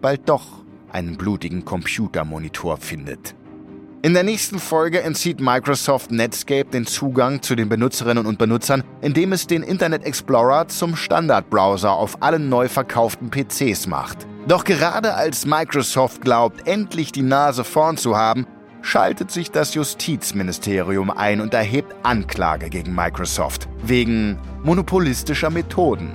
bald 0.00 0.28
doch 0.28 0.64
einen 0.90 1.16
blutigen 1.16 1.64
Computermonitor 1.64 2.76
findet. 2.76 3.34
In 4.04 4.14
der 4.14 4.24
nächsten 4.24 4.58
Folge 4.58 5.02
entzieht 5.02 5.40
Microsoft 5.40 6.10
Netscape 6.10 6.64
den 6.64 6.86
Zugang 6.86 7.40
zu 7.40 7.54
den 7.54 7.68
Benutzerinnen 7.68 8.26
und 8.26 8.36
Benutzern, 8.36 8.82
indem 9.00 9.32
es 9.32 9.46
den 9.46 9.62
Internet 9.62 10.04
Explorer 10.04 10.66
zum 10.66 10.96
Standardbrowser 10.96 11.92
auf 11.92 12.20
allen 12.20 12.48
neu 12.48 12.68
verkauften 12.68 13.30
PCs 13.30 13.86
macht. 13.86 14.26
Doch 14.48 14.64
gerade 14.64 15.14
als 15.14 15.46
Microsoft 15.46 16.20
glaubt, 16.22 16.66
endlich 16.66 17.12
die 17.12 17.22
Nase 17.22 17.62
vorn 17.62 17.96
zu 17.96 18.16
haben, 18.16 18.44
schaltet 18.82 19.30
sich 19.30 19.50
das 19.50 19.74
Justizministerium 19.74 21.10
ein 21.10 21.40
und 21.40 21.54
erhebt 21.54 21.94
Anklage 22.02 22.68
gegen 22.68 22.94
Microsoft 22.94 23.68
wegen 23.82 24.38
monopolistischer 24.62 25.50
Methoden. 25.50 26.10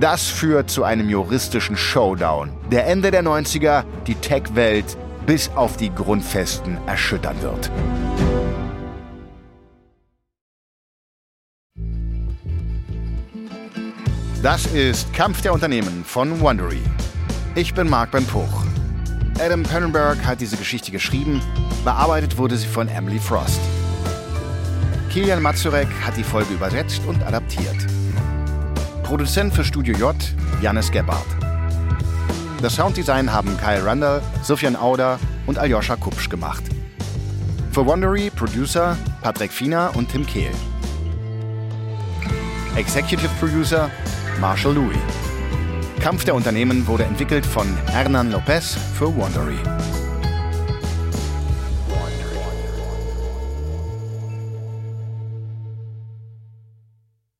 Das 0.00 0.26
führt 0.26 0.70
zu 0.70 0.84
einem 0.84 1.08
juristischen 1.08 1.76
Showdown, 1.76 2.50
der 2.70 2.86
Ende 2.86 3.10
der 3.10 3.24
90er 3.24 3.84
die 4.06 4.14
Tech-Welt 4.14 4.96
bis 5.26 5.50
auf 5.56 5.76
die 5.76 5.92
Grundfesten 5.94 6.78
erschüttern 6.86 7.36
wird. 7.42 7.70
Das 14.42 14.66
ist 14.66 15.12
Kampf 15.12 15.42
der 15.42 15.52
Unternehmen 15.52 16.04
von 16.04 16.40
Wondery. 16.40 16.82
Ich 17.56 17.74
bin 17.74 17.88
Mark 17.88 18.12
Ben 18.12 18.24
Puch. 18.26 18.64
Adam 19.38 19.62
Pennenberg 19.62 20.24
hat 20.24 20.40
diese 20.40 20.56
Geschichte 20.56 20.90
geschrieben, 20.90 21.42
bearbeitet 21.84 22.38
wurde 22.38 22.56
sie 22.56 22.66
von 22.66 22.88
Emily 22.88 23.18
Frost. 23.18 23.60
Kilian 25.10 25.42
Mazurek 25.42 25.88
hat 26.04 26.16
die 26.16 26.24
Folge 26.24 26.54
übersetzt 26.54 27.02
und 27.06 27.22
adaptiert. 27.22 27.76
Produzent 29.02 29.52
für 29.52 29.62
Studio 29.62 29.94
J, 29.96 30.16
Janis 30.62 30.90
Gebhardt. 30.90 31.26
Das 32.62 32.76
Sounddesign 32.76 33.30
haben 33.30 33.56
Kyle 33.58 33.84
Randall, 33.84 34.22
Sofian 34.42 34.74
Auder 34.74 35.18
und 35.46 35.58
Aljoscha 35.58 35.96
Kupsch 35.96 36.30
gemacht. 36.30 36.64
Für 37.72 37.84
Wondery 37.84 38.30
Producer 38.30 38.96
Patrick 39.20 39.52
Fiener 39.52 39.90
und 39.94 40.10
Tim 40.10 40.24
Kehl. 40.24 40.50
Executive 42.74 43.30
Producer 43.38 43.90
Marshall 44.40 44.72
Louis. 44.72 45.25
Kampf 46.06 46.24
der 46.24 46.36
Unternehmen 46.36 46.86
wurde 46.86 47.02
entwickelt 47.02 47.44
von 47.44 47.66
Hernan 47.88 48.30
Lopez 48.30 48.76
für 48.94 49.12
Wondery. 49.16 49.58